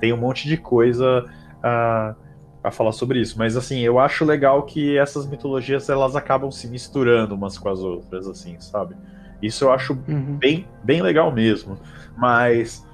[0.00, 1.24] Tem um monte de coisa
[1.62, 2.16] a,
[2.62, 3.38] a falar sobre isso.
[3.38, 7.80] Mas assim, eu acho legal que essas mitologias elas acabam se misturando umas com as
[7.80, 8.96] outras, assim, sabe?
[9.42, 10.38] Isso eu acho Uhum.
[10.40, 11.80] bem, bem legal mesmo.
[12.16, 12.85] Mas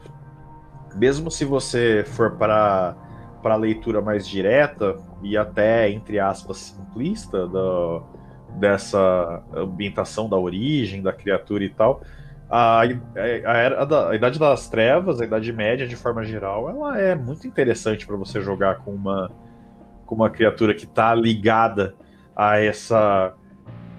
[0.94, 2.96] mesmo se você for para
[3.42, 7.48] para leitura mais direta e até entre aspas simplista
[8.58, 12.02] dessa ambientação da origem da criatura e tal,
[12.48, 12.86] a, a,
[13.56, 17.46] era da- a idade das trevas, a idade média de forma geral, ela é muito
[17.46, 19.30] interessante para você jogar com uma
[20.06, 21.94] com uma criatura que está ligada
[22.36, 23.34] a essa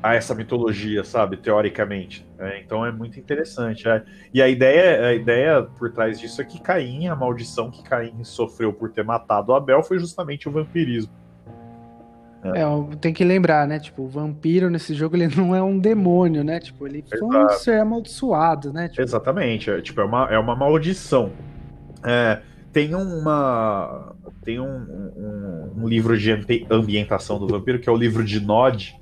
[0.04, 2.28] a essa mitologia, sabe, teoricamente.
[2.38, 3.88] É, então é muito interessante.
[3.88, 4.04] é.
[4.34, 8.22] E a ideia, a ideia por trás disso é que Caim, a maldição que Caim
[8.24, 11.12] sofreu por ter matado Abel foi justamente o vampirismo.
[12.43, 13.80] É, ó, tem que lembrar, né?
[13.80, 16.60] Tipo, o vampiro nesse jogo ele não é um demônio, né?
[16.60, 18.89] Tipo, ele foi um ser amaldiçoado, né?
[18.89, 21.32] Tipo, Exatamente, é, tipo, é uma, é uma maldição.
[22.04, 22.41] É,
[22.74, 24.14] tem uma.
[24.43, 28.41] Tem um, um, um livro de ambi- ambientação do vampiro, que é o livro de
[28.41, 28.93] Nod.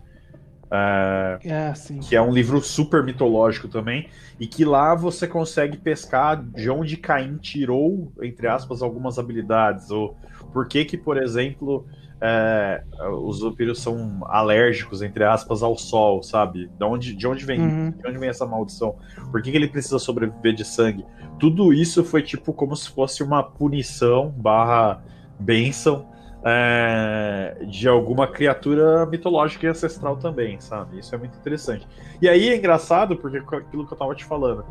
[0.72, 4.08] É, é que é um livro super mitológico também,
[4.40, 10.18] e que lá você consegue pescar de onde Caim tirou, entre aspas, algumas habilidades, ou
[10.54, 11.86] por que que, por exemplo,
[12.22, 12.84] é,
[13.22, 16.70] os vampiros são alérgicos, entre aspas, ao sol, sabe?
[16.78, 17.92] De onde, de onde vem Uhum.
[17.92, 18.96] de onde vem essa maldição?
[19.32, 21.06] Por que, que ele precisa sobreviver de sangue?
[21.40, 25.04] Tudo isso foi tipo como se fosse uma punição barra
[25.40, 26.11] bênção
[26.44, 31.00] é, de alguma criatura mitológica e ancestral também, sabe?
[31.00, 31.88] Isso é muito interessante.
[32.22, 34.66] E aí é engraçado, porque aquilo que eu tava te falando,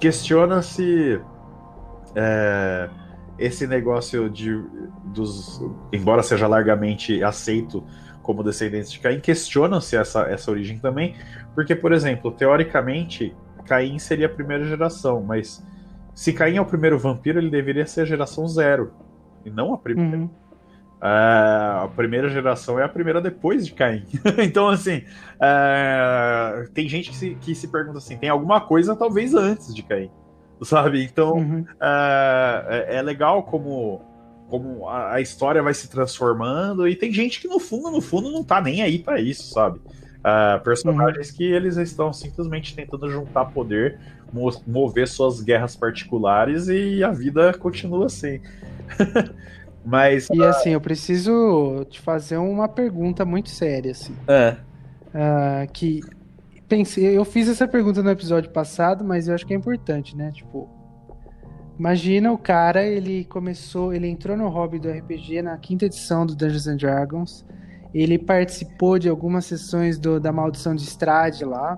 [0.00, 1.20] questiona-se
[2.14, 2.88] é,
[3.38, 4.62] esse negócio de
[5.04, 5.62] dos.
[5.92, 7.84] Embora seja largamente aceito
[8.22, 11.14] como descendentes de Caim, questionam-se essa, essa origem também,
[11.54, 13.36] porque, por exemplo, teoricamente,
[13.66, 15.62] Caim seria a primeira geração, mas
[16.14, 18.92] se Caim é o primeiro vampiro, ele deveria ser a geração zero,
[19.44, 20.16] e não a primeira.
[20.16, 20.30] Uhum.
[21.04, 24.06] Uh, a primeira geração é a primeira depois de Caim.
[24.42, 25.02] então, assim,
[25.36, 29.82] uh, tem gente que se, que se pergunta assim: tem alguma coisa talvez antes de
[29.82, 30.10] Caim,
[30.62, 31.04] sabe?
[31.04, 31.60] Então, uhum.
[31.60, 34.00] uh, é, é, legal como,
[34.48, 38.30] como a, a, história vai se transformando e tem gente que no fundo, no fundo,
[38.30, 39.80] não tá nem aí para isso, sabe?
[40.64, 41.36] personagens uhum.
[41.36, 43.98] que eles estão simplesmente tentando juntar poder,
[44.66, 48.40] mover suas guerras particulares e a vida continua assim.
[49.84, 50.28] Mas.
[50.32, 54.16] E assim, eu preciso te fazer uma pergunta muito séria, assim.
[54.26, 54.56] É.
[55.08, 56.00] Uh, que.
[56.66, 60.32] Pensei, eu fiz essa pergunta no episódio passado, mas eu acho que é importante, né?
[60.32, 60.68] Tipo.
[61.78, 66.34] Imagina o cara, ele começou, ele entrou no hobby do RPG na quinta edição do
[66.34, 67.44] Dungeons and Dragons.
[67.92, 71.76] Ele participou de algumas sessões do, da Maldição de Strade lá.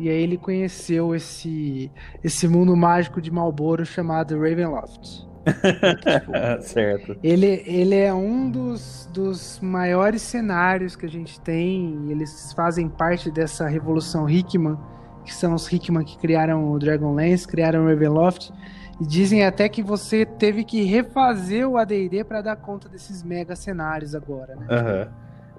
[0.00, 1.92] E aí ele conheceu esse,
[2.24, 6.32] esse mundo mágico de Malboro chamado Ravenloft tipo,
[6.62, 7.16] certo.
[7.22, 12.10] Ele, ele é um dos, dos maiores cenários que a gente tem.
[12.10, 14.78] Eles fazem parte dessa revolução Hickman,
[15.24, 18.52] que são os Hickman que criaram o Dragonlance, criaram o Ravenloft.
[19.00, 23.56] E dizem até que você teve que refazer o AD&D para dar conta desses mega
[23.56, 24.66] cenários agora, né?
[24.70, 25.10] Uhum.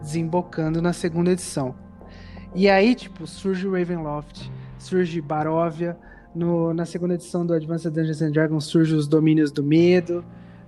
[0.01, 1.75] Desembocando na segunda edição.
[2.53, 5.97] E aí, tipo, surge o Ravenloft, surge Baróvia,
[6.35, 10.19] no, na segunda edição do Advanced Dungeons and Dragons surge os Domínios do Medo,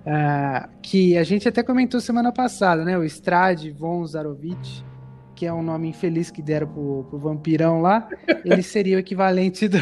[0.06, 2.96] uh, que a gente até comentou semana passada, né?
[2.96, 4.84] O Strade von Zarovich,
[5.38, 8.08] que é um nome infeliz que deram pro, pro vampirão lá,
[8.44, 9.78] ele seria o equivalente do,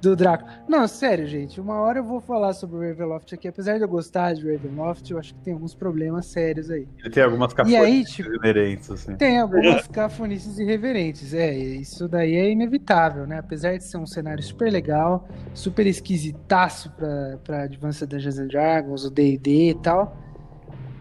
[0.00, 0.48] do Draco.
[0.68, 3.48] Não, sério, gente, uma hora eu vou falar sobre o Ravenloft aqui.
[3.48, 6.86] Apesar de eu gostar de Ravenloft, eu acho que tem alguns problemas sérios aí.
[7.00, 9.16] Ele tem algumas cafonices tipo, irreverentes, assim.
[9.16, 11.52] Tem algumas cafonices irreverentes, é.
[11.52, 13.40] Isso daí é inevitável, né?
[13.40, 19.04] Apesar de ser um cenário super legal, super esquisitaço pra, pra Advanced Dungeons and Dragons,
[19.04, 20.16] o D&D e tal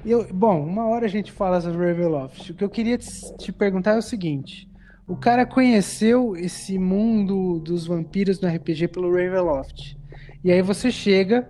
[0.06, 2.52] eu, bom, uma hora a gente fala sobre Ravenloft.
[2.52, 4.70] O que eu queria te, te perguntar é o seguinte:
[5.08, 9.98] o cara conheceu esse mundo dos vampiros no RPG pelo Ravenloft.
[10.44, 11.48] E aí você chega,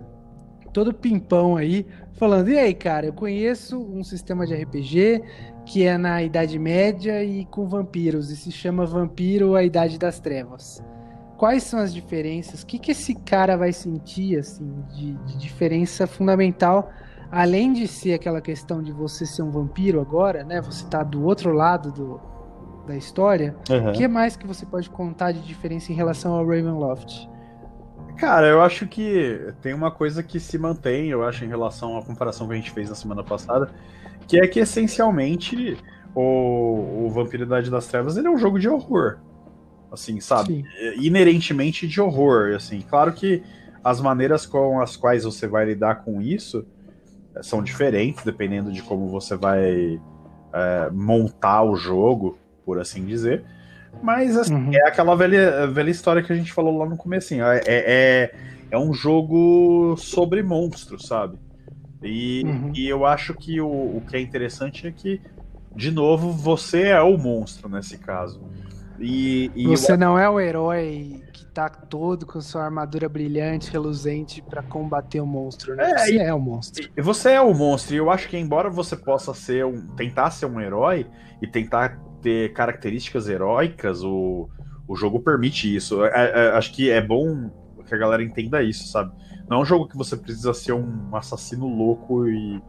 [0.72, 1.86] todo pimpão aí,
[2.18, 5.22] falando: e aí, cara, eu conheço um sistema de RPG
[5.64, 10.18] que é na Idade Média e com vampiros, e se chama Vampiro a Idade das
[10.18, 10.82] Trevas.
[11.36, 12.62] Quais são as diferenças?
[12.62, 16.90] O que, que esse cara vai sentir assim de, de diferença fundamental
[17.32, 20.60] além de ser aquela questão de você ser um vampiro agora, né?
[20.60, 22.20] Você tá do outro lado do,
[22.86, 23.56] da história.
[23.70, 23.92] O uhum.
[23.92, 27.26] que mais que você pode contar de diferença em relação ao Ravenloft?
[28.18, 32.02] Cara, eu acho que tem uma coisa que se mantém, eu acho, em relação à
[32.04, 33.70] comparação que a gente fez na semana passada,
[34.28, 35.78] que é que essencialmente
[36.14, 39.20] o, o Vampiridade das Trevas ele é um jogo de horror.
[39.90, 40.56] Assim, sabe?
[40.56, 40.64] Sim.
[41.02, 42.54] Inerentemente de horror.
[42.54, 43.42] Assim, claro que
[43.82, 46.66] as maneiras com as quais você vai lidar com isso
[47.40, 50.00] são diferentes dependendo de como você vai
[50.52, 53.44] é, montar o jogo, por assim dizer.
[54.02, 54.74] Mas assim, uhum.
[54.74, 57.34] é aquela velha, velha história que a gente falou lá no começo.
[57.34, 58.34] É, é,
[58.70, 61.38] é um jogo sobre monstros, sabe?
[62.02, 62.72] E, uhum.
[62.74, 65.20] e eu acho que o, o que é interessante é que,
[65.74, 68.40] de novo, você é o monstro nesse caso.
[68.98, 69.98] E, e você eu...
[69.98, 71.22] não é o herói
[71.52, 75.90] tá todo com sua armadura brilhante, reluzente para combater o monstro, né?
[75.90, 76.88] É, você e, é o monstro.
[76.98, 80.46] Você é o monstro, e eu acho que embora você possa ser um, tentar ser
[80.46, 81.06] um herói
[81.40, 84.48] e tentar ter características heróicas, o,
[84.88, 86.04] o jogo permite isso.
[86.04, 87.50] É, é, acho que é bom
[87.92, 89.12] que a galera entenda isso, sabe?
[89.48, 92.62] Não é um jogo que você precisa ser um assassino louco e,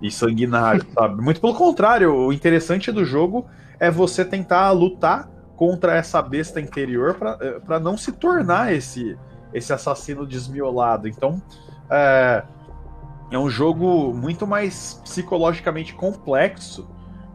[0.00, 1.20] e sanguinário, sabe?
[1.20, 3.46] Muito pelo contrário, o interessante do jogo
[3.80, 5.28] é você tentar lutar
[5.58, 9.18] contra essa besta interior para eh, não se tornar esse,
[9.52, 11.08] esse assassino desmiolado.
[11.08, 11.42] Então,
[11.90, 12.44] é,
[13.32, 16.88] é um jogo muito mais psicologicamente complexo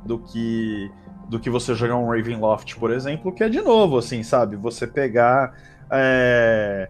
[0.06, 0.90] do que
[1.28, 4.56] do que você jogar um Ravenloft, por exemplo, que é de novo, assim, sabe?
[4.56, 5.54] Você pegar
[5.90, 6.90] é,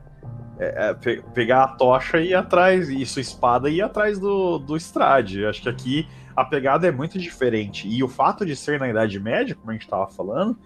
[0.59, 4.19] é, é pe pegar a tocha e ir atrás, e sua espada e ir atrás
[4.19, 5.45] do, do Strade.
[5.45, 7.87] Acho que aqui a pegada é muito diferente.
[7.87, 10.57] E o fato de ser na Idade Média, como a gente estava falando,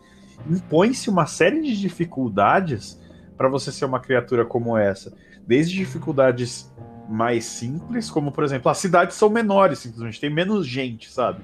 [0.45, 2.99] impõe-se uma série de dificuldades
[3.37, 5.13] para você ser uma criatura como essa.
[5.45, 6.71] Desde dificuldades
[7.07, 11.41] mais simples, como por exemplo, as cidades são menores, simplesmente tem menos gente, sabe?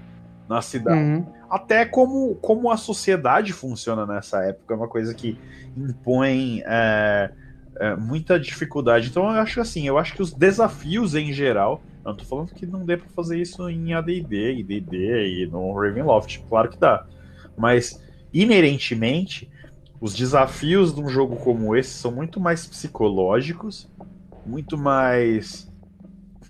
[0.50, 1.00] Na cidade.
[1.00, 1.26] Uhum.
[1.50, 5.38] Até como, como a sociedade funciona nessa época, é uma coisa que
[5.78, 7.32] impõe é,
[7.78, 9.10] é, muita dificuldade.
[9.10, 11.82] Então eu acho assim, eu acho que os desafios em geral.
[12.04, 15.48] Eu não tô falando que não dê pra fazer isso em ADD, e DD e
[15.48, 16.44] no Ravenloft.
[16.50, 17.06] Claro que dá.
[17.58, 18.04] Mas,
[18.34, 19.50] inerentemente,
[20.02, 23.90] os desafios de um jogo como esse são muito mais psicológicos,
[24.46, 25.72] muito mais.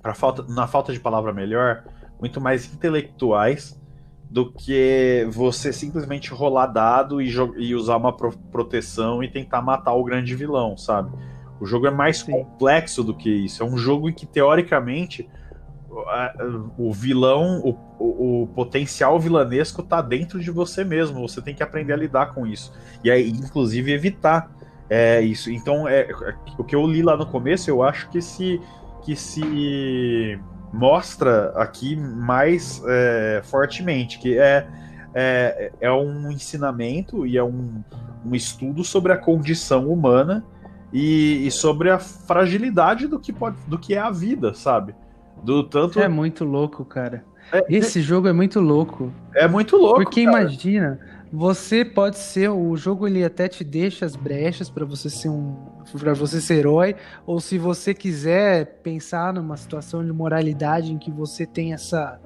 [0.01, 1.83] Pra falta, na falta de palavra melhor,
[2.19, 3.79] muito mais intelectuais
[4.29, 9.93] do que você simplesmente rolar dado e, e usar uma pro proteção e tentar matar
[9.93, 11.11] o grande vilão, sabe?
[11.59, 12.31] O jogo é mais Sim.
[12.31, 13.61] complexo do que isso.
[13.61, 15.29] É um jogo em que, teoricamente,
[16.77, 17.69] o vilão, o,
[17.99, 21.27] o, o, potencial vilanesco tá dentro de você mesmo.
[21.27, 22.73] Você tem que aprender a lidar com isso.
[23.03, 24.51] E aí, inclusive, evitar
[24.89, 25.51] é, isso.
[25.51, 28.61] Então, é, é o que eu li lá no começo, eu acho que se,
[29.03, 30.39] que se
[30.71, 34.67] mostra aqui mais é, fortemente, que é,
[35.13, 37.83] é, é um ensinamento e é um,
[38.25, 40.43] um estudo sobre a condição humana
[40.91, 44.95] e, e, sobre a fragilidade do que, pode, do que é a vida, sabe?
[45.43, 45.99] Do tanto...
[45.99, 47.23] É muito louco, cara.
[47.51, 49.11] É, Esse jogo é muito louco.
[49.35, 49.95] É muito louco.
[50.03, 50.41] Porque cara.
[50.41, 50.99] imagina,
[51.31, 55.55] você pode ser o jogo ele até te deixa as brechas para você ser um
[55.99, 61.11] para você ser herói ou se você quiser pensar numa situação de moralidade em que
[61.11, 62.19] você tem essa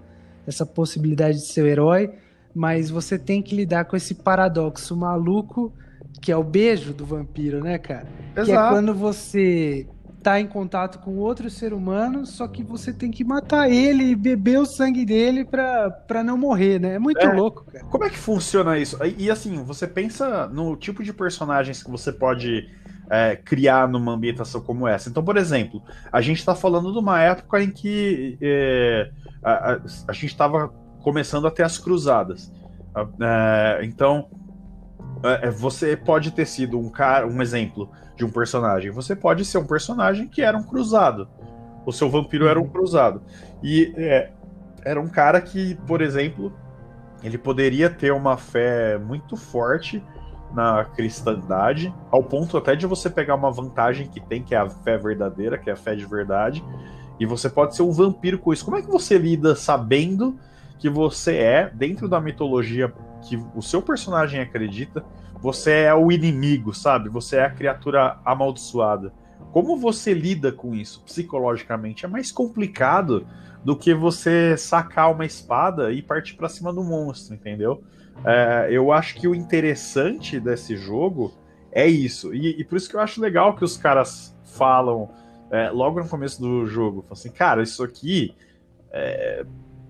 [0.46, 2.14] essa possibilidade de ser o herói,
[2.54, 5.74] mas você tem que lidar com esse paradoxo maluco
[6.22, 8.08] que é o beijo do vampiro, né, cara?
[8.36, 8.46] Exato.
[8.46, 9.88] Que é quando você
[10.28, 14.14] tá em contato com outro ser humano, só que você tem que matar ele e
[14.16, 16.96] beber o sangue dele pra, pra não morrer, né?
[16.96, 17.32] É muito é.
[17.32, 17.86] louco, cara.
[17.86, 19.02] Como é que funciona isso?
[19.06, 22.70] E, e, assim, você pensa no tipo de personagens que você pode
[23.10, 25.08] é, criar numa ambientação como essa.
[25.08, 29.10] Então, por exemplo, a gente tá falando de uma época em que é,
[29.42, 30.68] a, a, a, gente tava
[31.02, 32.52] começando a ter as cruzadas.
[33.22, 34.28] É, então,
[35.24, 38.92] é, você pode ter sido um cara, um exemplo de um personagem.
[38.92, 41.30] Você pode ser um personagem que era um cruzado.
[41.86, 42.70] O seu vampiro era um uhum.
[42.70, 43.22] cruzado.
[43.64, 44.32] E é,
[44.84, 46.52] era um cara que, por exemplo,
[47.24, 50.04] ele poderia ter uma fé muito forte
[50.54, 54.70] na cristandade, ao ponto até de você pegar uma vantagem que tem, que é a
[54.70, 56.64] fé verdadeira, que é a fé de verdade,
[57.20, 58.64] e você pode ser um vampiro com isso.
[58.64, 60.40] Como é que você lida sabendo
[60.80, 65.04] que você é, dentro da mitologia que o seu personagem acredita,
[65.40, 67.10] você é o inimigo, sabe?
[67.10, 69.14] Você é a criatura amaldiçoada.
[69.52, 72.06] Como você lida com isso psicologicamente?
[72.06, 73.26] É mais complicado
[73.64, 77.84] do que você sacar uma espada e partir para cima do monstro, entendeu?
[78.26, 81.34] É, eu acho que o interessante desse jogo
[81.72, 82.34] é isso.
[82.34, 85.10] E, e, por isso que eu acho legal que os caras falam
[85.52, 87.06] é, logo no começo do jogo.
[87.12, 88.34] Assim, cara, isso aqui.
[88.92, 89.46] É,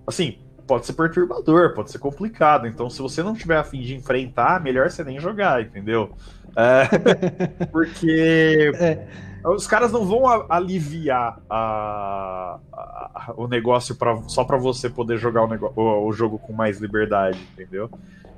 [0.05, 2.67] assim, pode ser perturbador, pode ser complicado.
[2.67, 6.11] Então, se você não tiver a fim de enfrentar, melhor você nem jogar, entendeu?
[6.55, 9.07] É, porque é.
[9.45, 15.43] os caras não vão aliviar a, a, o negócio pra, só para você poder jogar
[15.43, 17.89] o, negócio, o, o, jogo com mais liberdade, entendeu?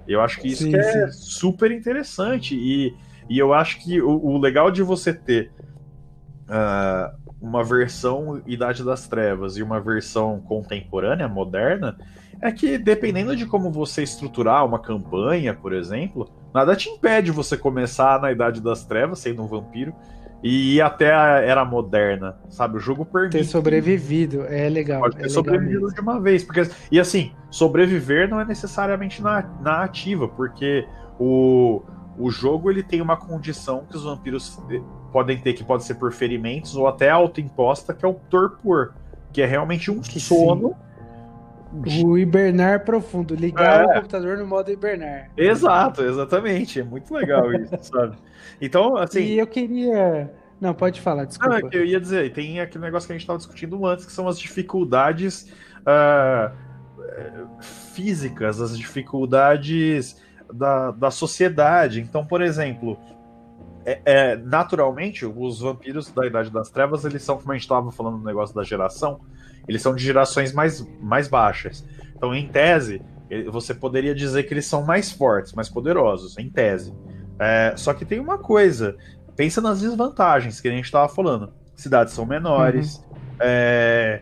[0.07, 2.55] Eu acho que isso sim, que é super interessante.
[2.55, 2.95] E,
[3.29, 5.51] e eu acho que o, o legal de você ter
[6.47, 11.97] uh, uma versão Idade das Trevas e uma versão contemporânea, moderna,
[12.41, 17.57] é que dependendo de como você estruturar uma campanha, por exemplo, nada te impede você
[17.57, 19.93] começar na Idade das Trevas, sendo um vampiro,
[20.41, 22.77] e ir até a Era Moderna, sabe?
[22.77, 23.33] O jogo permite.
[23.33, 25.01] Ter sobrevivido, é legal.
[25.01, 26.43] Pode ter é sobrevivido legal de uma vez.
[26.43, 30.87] Porque, e assim, sobreviver não é necessariamente na, na ativa, porque
[31.19, 31.81] o,
[32.17, 34.61] o jogo ele tem uma condição que os vampiros
[35.09, 38.93] podem ter, que pode ser por ferimentos ou até autoimposta, que é o torpor,
[39.33, 40.69] que é realmente um que sono.
[40.69, 40.89] Sim
[42.03, 43.85] o hibernar profundo, ligar é.
[43.85, 45.29] o computador no modo hibernar.
[45.37, 46.79] Exato, exatamente.
[46.79, 48.17] É muito legal isso, sabe?
[48.59, 49.21] Então, assim.
[49.21, 50.31] E eu queria.
[50.59, 51.59] Não, pode falar, desculpa.
[51.59, 54.11] Não, é eu ia dizer, tem aquele negócio que a gente estava discutindo antes, que
[54.11, 55.51] são as dificuldades
[55.81, 56.51] uh,
[57.93, 62.01] físicas, as dificuldades da, da sociedade.
[62.01, 62.97] Então, por exemplo,
[63.85, 67.91] é, é, naturalmente, os vampiros da Idade das Trevas, eles são, como a gente estava
[67.91, 69.21] falando no negócio da geração,
[69.67, 71.85] eles são de gerações mais, mais baixas.
[72.15, 73.01] Então, em tese,
[73.49, 76.93] você poderia dizer que eles são mais fortes, mais poderosos, em tese.
[77.39, 78.97] É, só que tem uma coisa:
[79.35, 81.53] pensa nas desvantagens que a gente estava falando.
[81.75, 83.37] Cidades são menores, uhum.
[83.39, 84.21] é,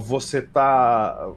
[0.00, 1.28] você tá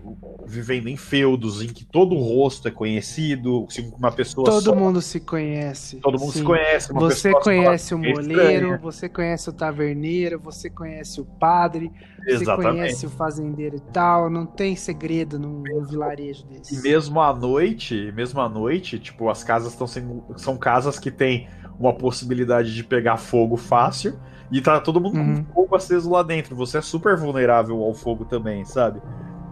[0.45, 5.01] vivendo em feudos em que todo o rosto é conhecido, uma pessoa Todo só, mundo
[5.01, 5.97] se conhece.
[5.97, 6.39] todo mundo sim.
[6.39, 11.91] se conhece, Você conhece o é moleiro, você conhece o taverneiro, você conhece o padre,
[12.23, 12.77] você Exatamente.
[12.77, 14.29] conhece o fazendeiro e tal.
[14.29, 16.75] Não tem segredo num, num vilarejo desse.
[16.75, 20.23] E mesmo à noite, mesmo à noite, tipo, as casas estão sendo.
[20.37, 21.47] São casas que têm
[21.79, 24.17] uma possibilidade de pegar fogo fácil.
[24.51, 25.43] E tá todo mundo Uhum.
[25.45, 26.55] com fogo aceso lá dentro.
[26.55, 29.01] Você é super vulnerável ao fogo também, sabe?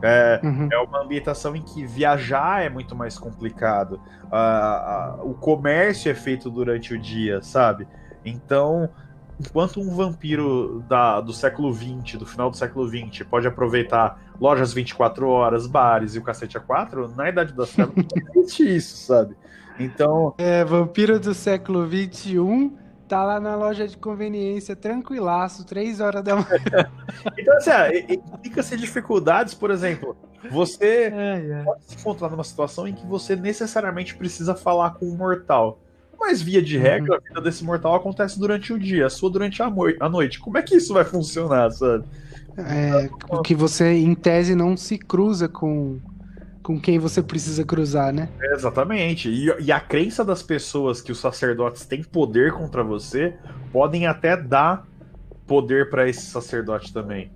[0.01, 0.67] É, Uhum.
[0.71, 3.99] é uma ambientação em que viajar é muito mais complicado.
[4.31, 7.87] Ah, o comércio é feito durante o dia, sabe?
[8.25, 8.89] Então,
[9.39, 14.73] enquanto um vampiro da, do século XX, do final do século XX, pode aproveitar lojas
[14.73, 18.03] 24 horas, bares e o cacete a 4, na Idade das Trevas não
[18.43, 19.35] existe isso, sabe?
[19.79, 22.71] Então, É, vampiro do século XXI
[23.07, 26.47] tá lá na loja de conveniência, tranquilaço, três horas da manhã.
[27.37, 30.15] então assim, ah, e- e implica-se dificuldades, por exemplo,
[30.51, 31.11] você
[31.65, 35.79] pode se encontrar numa situação em que você necessariamente precisa falar com um mortal.
[36.19, 39.61] Mas, via de regra, a vida desse mortal acontece durante o dia, a sua durante
[39.61, 39.65] a,
[39.99, 40.39] a noite.
[40.39, 42.05] Como é que isso vai funcionar, sabe?
[42.57, 43.09] É,
[43.43, 45.99] que você, em tese, não se cruza com,
[46.63, 48.29] com quem você precisa cruzar, né?
[48.53, 49.29] Exatamente.
[49.29, 53.35] E, e a crença das pessoas que os sacerdotes têm poder contra você
[53.71, 54.87] podem até dar
[55.45, 57.31] poder para esse sacerdote também.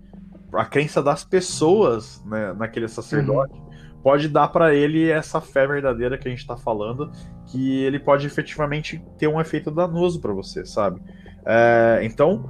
[0.53, 3.53] A crença das pessoas né, naquele sacerdote
[4.01, 7.11] pode dar para ele essa fé verdadeira que a gente tá falando,
[7.47, 11.01] que ele pode efetivamente ter um efeito danoso para você, sabe?
[11.45, 12.49] É, então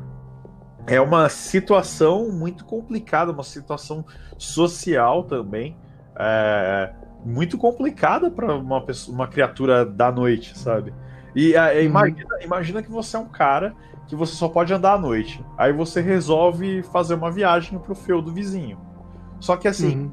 [0.86, 4.06] é uma situação muito complicada, uma situação
[4.38, 5.76] social também.
[6.20, 6.94] É,
[7.26, 10.94] muito complicada para uma, pessoa- uma criatura da noite, sabe?
[11.36, 11.84] E é, Uhum.
[11.86, 13.74] imagina, imagina que você é um cara
[14.08, 15.44] que você só pode andar à noite.
[15.58, 18.80] Aí você resolve fazer uma viagem pro feudo vizinho.
[19.40, 20.12] Só que assim, Uhum.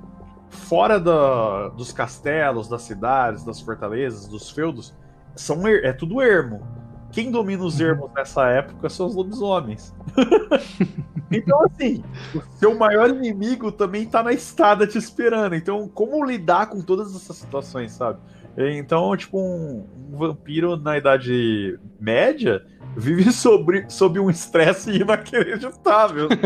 [0.51, 4.93] fora da- dos castelos, das cidades, das fortalezas, dos feudos,
[5.35, 6.67] são é tudo ermo.
[7.15, 7.87] Quem domina os Uhum.
[7.87, 9.95] ermos nessa época são os lobisomens.
[11.31, 12.03] então, assim,
[12.35, 15.55] o seu maior inimigo também tá na estrada te esperando.
[15.55, 18.19] Então, como lidar com todas essas situações, sabe?
[18.57, 22.65] Então, tipo, um, um vampiro na Idade Média
[22.97, 26.29] vive sobre, sob um estresse inacreditável.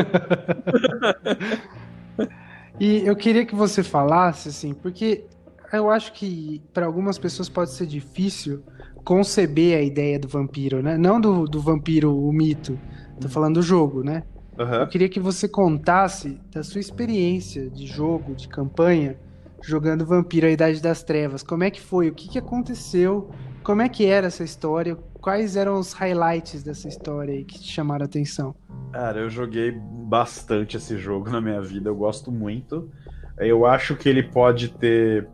[2.80, 5.24] E eu queria que você falasse, assim, porque
[5.72, 8.62] eu acho que para algumas pessoas pode ser difícil
[9.08, 10.98] conceber a ideia do vampiro, né?
[10.98, 12.78] Não do, do vampiro, o mito.
[13.18, 14.22] Tô falando do jogo, né?
[14.58, 14.80] Aham.
[14.80, 19.16] Eu queria que você contasse da sua experiência de jogo, de campanha,
[19.64, 21.42] jogando Vampiro a Idade das Trevas.
[21.42, 22.10] Como é que foi?
[22.10, 23.30] O que, que aconteceu?
[23.64, 24.94] Como é que era essa história?
[25.22, 28.54] Quais eram os highlights dessa história aí que te chamaram a atenção?
[28.92, 32.90] Cara, eu joguei bastante esse jogo na minha vida, eu gosto muito.
[33.38, 35.26] Eu acho que ele pode ter.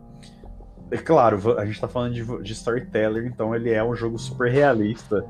[0.91, 4.51] É claro, a gente tá falando de, de storyteller, então ele é um jogo super
[4.51, 5.25] realista,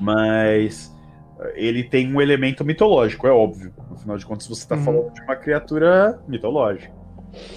[0.00, 0.94] mas
[1.54, 3.72] ele tem um elemento mitológico, é óbvio.
[3.92, 4.84] Afinal de contas, você tá Uhum.
[4.84, 6.92] falando de uma criatura mitológica.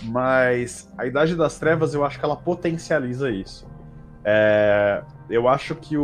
[0.04, 3.68] Mas a Idade das Trevas, eu acho que ela potencializa isso.
[4.24, 6.04] É, eu acho que o,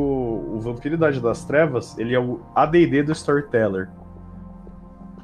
[0.55, 3.89] o Vampiro Idade das Trevas, ele é o AD&D do Storyteller.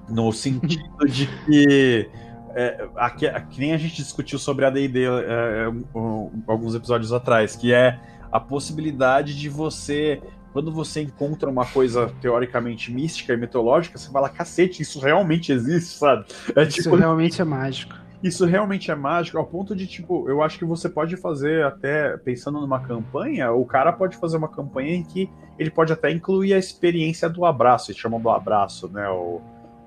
[0.08, 2.10] No sentido de que
[2.56, 5.08] é, aqui, que nem a gente discutiu sobre AD&D é,
[5.66, 8.00] é, um- alguns episódios atrás, que é
[8.32, 10.22] a possibilidade de você
[10.54, 15.98] quando você encontra uma coisa teoricamente mística e mitológica, você fala, cacete, isso realmente existe,
[16.00, 16.26] sabe?
[16.56, 17.94] É Isso tipo, realmente é mágico.
[18.24, 22.16] isso realmente é mágico, ao ponto de, tipo, eu acho que você pode fazer até,
[22.16, 25.30] pensando numa campanha, o cara pode fazer uma campanha em que
[25.60, 29.10] ele pode até incluir a experiência do abraço, eles chamam do abraço, né?
[29.10, 29.42] O,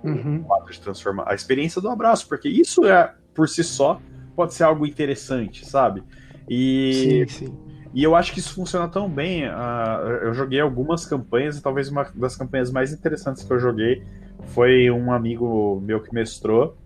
[0.04, 0.44] Uhum.
[0.46, 1.24] o ato de transformar.
[1.26, 4.00] A experiência do abraço, porque isso é, por si só,
[4.36, 6.02] pode ser algo interessante, sabe?
[6.48, 7.58] E, Sim, sim.
[7.92, 9.46] e eu acho que isso funciona tão bem.
[9.46, 14.02] ah, eu joguei algumas campanhas e talvez uma das campanhas mais interessantes que eu joguei
[14.46, 16.76] foi um amigo meu que mestrou.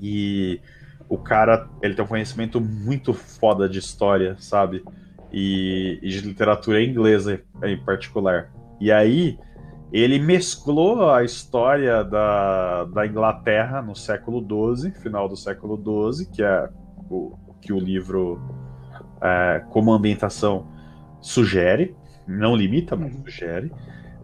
[0.00, 0.60] E
[1.08, 4.84] o cara, ele tem um conhecimento muito foda de história, sabe?
[5.32, 8.50] E, e de literatura inglesa em particular.
[8.80, 9.38] E aí,
[10.02, 14.40] ele mesclou a história da, da Inglaterra no século
[14.76, 15.76] XII, final do século
[16.12, 16.68] XII, que é
[17.10, 18.40] o que o livro
[19.22, 20.66] é, como ambientação
[21.20, 21.96] sugere,
[22.26, 23.22] não limita, mas Uhum.
[23.24, 23.72] sugere.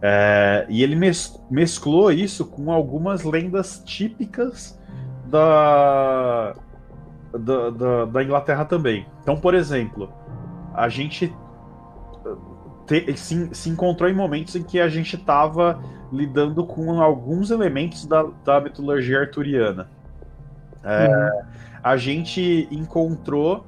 [0.01, 4.79] É, e ele mes- mesclou isso com algumas lendas típicas
[5.25, 6.53] da,
[7.33, 9.05] da, da, da Inglaterra também.
[9.21, 10.11] Então, por exemplo,
[10.73, 11.33] a gente
[12.91, 15.81] te- se, se encontrou em momentos em que a gente estava
[16.11, 19.87] lidando com alguns elementos da, da mitologia arturiana.
[20.83, 21.41] É, uhum.
[21.81, 23.65] A gente encontrou,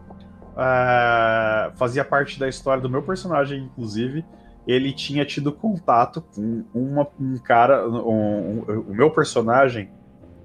[0.58, 4.26] é, fazia parte da história do meu personagem, inclusive.
[4.68, 9.90] Ele tinha tido contato com uma, um cara, um, um, o meu personagem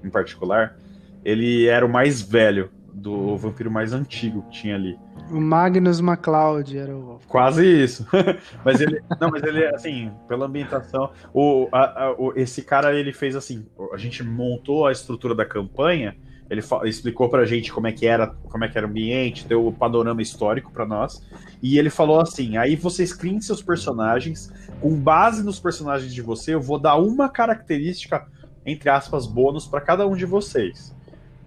[0.03, 0.77] em particular,
[1.25, 4.99] ele era o mais velho do vampiro mais antigo que tinha ali.
[5.31, 7.19] O Magnus MacLeod era o.
[7.29, 8.07] Quase isso.
[8.65, 9.03] mas ele.
[9.21, 11.11] Não, mas ele, assim, pela ambientação.
[11.33, 13.67] O, a, a, o, esse cara, ele fez assim.
[13.93, 16.17] A gente montou a estrutura da campanha.
[16.51, 19.67] Ele explicou pra gente como é que era, como é que era o ambiente, deu
[19.67, 21.23] o panorama histórico para nós.
[21.63, 24.51] E ele falou assim: aí vocês criem seus personagens.
[24.81, 28.27] Com base nos personagens de você, eu vou dar uma característica,
[28.65, 30.97] entre aspas, bônus para cada um de vocês.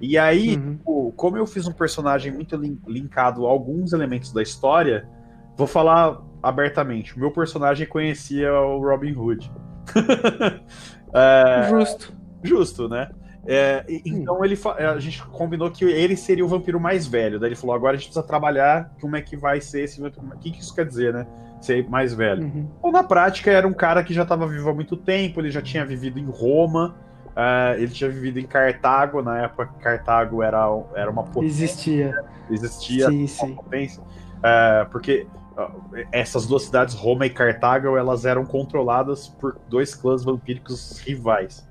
[0.01, 0.75] E aí, uhum.
[0.75, 2.55] tipo, como eu fiz um personagem muito
[2.87, 5.07] linkado a alguns elementos da história,
[5.55, 7.15] vou falar abertamente.
[7.15, 9.51] O meu personagem conhecia o Robin Hood.
[11.13, 12.13] é, justo.
[12.43, 13.09] Justo, né?
[13.45, 17.39] É, então ele a gente combinou que ele seria o vampiro mais velho.
[17.39, 20.25] Daí ele falou: agora a gente precisa trabalhar como é que vai ser esse vampiro.
[20.27, 21.27] O que, que isso quer dizer, né?
[21.59, 22.43] Ser mais velho.
[22.43, 22.67] Uhum.
[22.81, 25.61] Ou na prática era um cara que já estava vivo há muito tempo, ele já
[25.61, 26.95] tinha vivido em Roma.
[27.31, 31.63] Uh, ele tinha vivido em Cartago, na época que Cartago era, era uma potência.
[31.63, 32.25] Existia.
[32.49, 33.55] Existia sim, sim.
[33.55, 34.03] potência.
[34.03, 35.25] Uh, porque
[35.57, 41.65] uh, essas duas cidades, Roma e Cartago, elas eram controladas por dois clãs vampíricos rivais.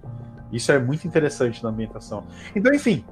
[0.51, 2.25] Isso é muito interessante na ambientação.
[2.57, 3.05] Então, enfim,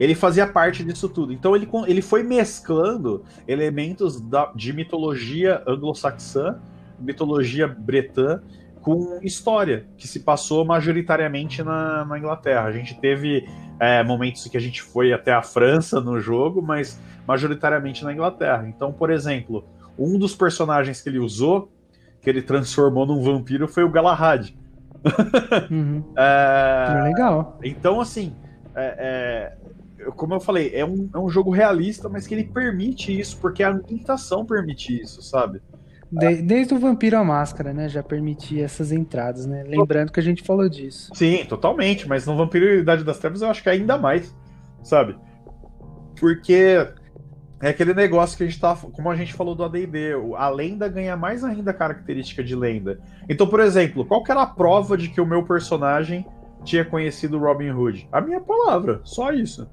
[0.00, 1.32] ele fazia parte disso tudo.
[1.32, 6.58] Então, ele, ele foi mesclando elementos da, de mitologia anglo-saxã,
[6.98, 8.40] mitologia bretã
[8.82, 12.64] com história, que se passou majoritariamente na, na Inglaterra.
[12.64, 13.46] A gente teve
[13.78, 18.12] é, momentos em que a gente foi até a França no jogo, mas majoritariamente na
[18.12, 18.66] Inglaterra.
[18.68, 19.64] Então, por exemplo,
[19.98, 21.70] um dos personagens que ele usou,
[22.20, 24.54] que ele transformou num vampiro, foi o Galahad.
[25.70, 26.02] Uhum.
[26.16, 27.58] é, legal.
[27.62, 28.34] Então, assim,
[28.74, 29.56] é,
[29.98, 33.38] é, como eu falei, é um, é um jogo realista, mas que ele permite isso,
[33.38, 35.60] porque a ambientação permite isso, sabe?
[36.10, 37.88] De, desde o Vampiro à Máscara, né?
[37.88, 39.62] Já permitia essas entradas, né?
[39.66, 41.10] Lembrando que a gente falou disso.
[41.14, 42.08] Sim, totalmente.
[42.08, 44.34] Mas no Vampiro e Idade das Trevas eu acho que ainda mais,
[44.82, 45.16] sabe?
[46.18, 46.86] Porque
[47.62, 48.74] é aquele negócio que a gente tá.
[48.74, 53.00] Como a gente falou do ADD, a lenda ganha mais ainda característica de lenda.
[53.28, 56.26] Então, por exemplo, qual que era a prova de que o meu personagem
[56.64, 58.08] tinha conhecido Robin Hood?
[58.10, 59.68] A minha palavra, só isso.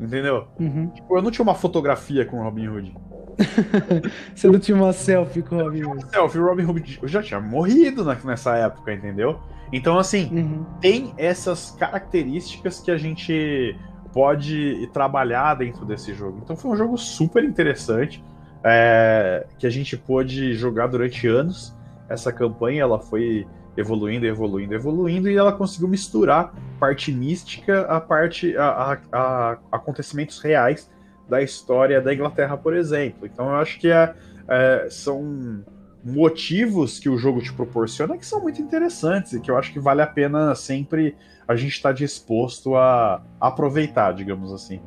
[0.00, 0.48] Entendeu?
[0.58, 0.88] Uhum.
[0.88, 2.96] Tipo, eu não tinha uma fotografia com Robin Hood.
[4.34, 6.06] Você não tinha uma selfie com o Robin Hood?
[6.10, 9.40] Selfie, o Robin Hood já tinha morrido nessa época, entendeu?
[9.72, 10.64] Então, assim, uhum.
[10.80, 13.76] tem essas características que a gente
[14.12, 16.40] pode trabalhar dentro desse jogo.
[16.42, 18.22] Então, foi um jogo super interessante
[18.64, 21.74] é, que a gente pôde jogar durante anos.
[22.08, 23.46] Essa campanha ela foi
[23.76, 30.40] evoluindo, evoluindo, evoluindo e ela conseguiu misturar parte mística a parte a, a, a acontecimentos
[30.40, 30.90] reais
[31.30, 33.26] da história da Inglaterra, por exemplo.
[33.26, 34.12] Então eu acho que é,
[34.48, 35.64] é, são
[36.04, 39.78] motivos que o jogo te proporciona que são muito interessantes e que eu acho que
[39.78, 41.14] vale a pena sempre
[41.46, 44.80] a gente estar tá disposto a aproveitar, digamos assim.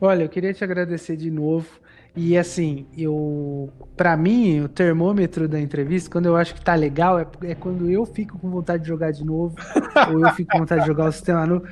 [0.00, 1.80] Olha, eu queria te agradecer de novo.
[2.14, 7.18] E assim, eu para mim, o termômetro da entrevista, quando eu acho que tá legal,
[7.18, 9.54] é, é quando eu fico com vontade de jogar de novo,
[10.12, 11.66] ou eu fico com vontade de jogar o sistema novo.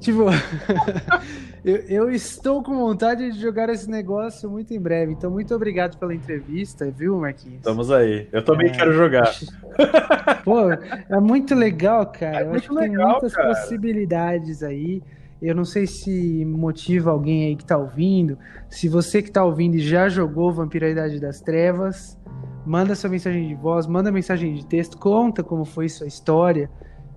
[0.00, 0.24] Tipo,
[1.62, 5.12] eu, eu, estou com vontade de jogar esse negócio muito em breve.
[5.12, 7.58] Então, muito obrigado pela entrevista, viu, Marquinhos?
[7.58, 8.26] Estamos aí.
[8.32, 8.70] Eu também é...
[8.70, 9.30] quero jogar.
[10.42, 12.40] Pô, é muito legal, cara.
[12.40, 13.48] É eu acho que legal, tem muitas cara.
[13.48, 15.02] possibilidades aí.
[15.40, 18.38] Eu não sei se motiva alguém aí que tá ouvindo.
[18.68, 22.18] Se você que tá ouvindo e já jogou Vampiro a Idade das Trevas,
[22.66, 26.70] manda sua mensagem de voz, manda mensagem de texto, conta como foi sua história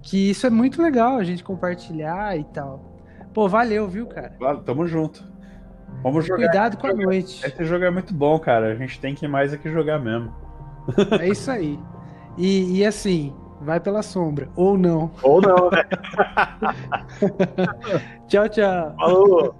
[0.03, 2.93] que isso é muito legal a gente compartilhar e tal.
[3.33, 4.35] Pô, valeu, viu, cara?
[4.63, 5.23] Tamo junto.
[6.03, 6.43] Vamos jogar.
[6.43, 7.43] Cuidado com a noite.
[7.45, 8.71] Esse jogo é muito bom, cara.
[8.71, 10.33] A gente tem que mais aqui jogar mesmo.
[11.19, 11.79] É isso aí.
[12.37, 14.49] E, e assim, vai pela sombra.
[14.55, 15.09] Ou não.
[15.23, 15.83] Ou não, né?
[18.27, 18.95] tchau, tchau.
[18.97, 19.55] Falou.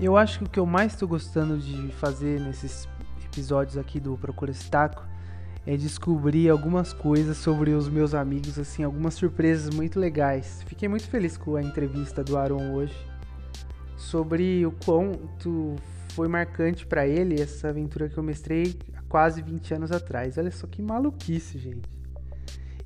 [0.00, 2.88] Eu acho que o que eu mais estou gostando de fazer nesses
[3.24, 5.04] episódios aqui do Procura Taco
[5.66, 10.62] é descobrir algumas coisas sobre os meus amigos, assim, algumas surpresas muito legais.
[10.68, 12.94] Fiquei muito feliz com a entrevista do Aaron hoje
[13.96, 15.74] sobre o quanto
[16.10, 20.38] foi marcante para ele essa aventura que eu mestrei há quase 20 anos atrás.
[20.38, 21.88] Olha só que maluquice, gente.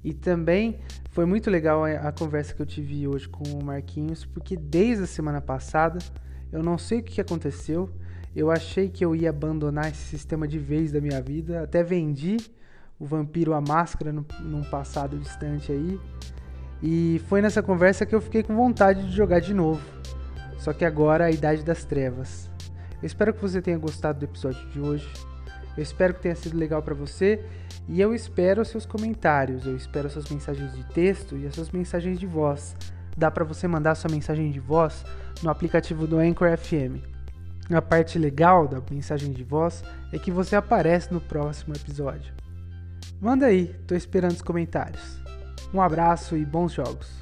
[0.03, 0.81] E também
[1.11, 5.07] foi muito legal a conversa que eu tive hoje com o Marquinhos, porque desde a
[5.07, 5.99] semana passada
[6.53, 7.91] eu não sei o que aconteceu.
[8.37, 11.63] Eu achei que eu ia abandonar esse sistema de vez da minha vida.
[11.63, 12.37] Até vendi
[12.99, 15.99] o Vampiro a Máscara no, num passado distante aí.
[16.83, 19.83] E foi nessa conversa que eu fiquei com vontade de jogar de novo.
[20.59, 22.51] Só que agora a Idade das Trevas.
[23.03, 25.09] Eu espero que você tenha gostado do episódio de hoje.
[25.77, 27.45] Eu espero que tenha sido legal para você
[27.89, 32.19] e eu espero seus comentários, eu espero suas mensagens de texto e as suas mensagens
[32.19, 32.77] de voz.
[33.17, 35.05] Dá para você mandar sua mensagem de voz
[35.43, 37.03] no aplicativo do Anchor FM.
[37.73, 42.35] A parte legal da mensagem de voz é que você aparece no próximo episódio.
[43.21, 45.21] Manda aí, tô esperando os comentários.
[45.73, 47.22] Um abraço e bons jogos.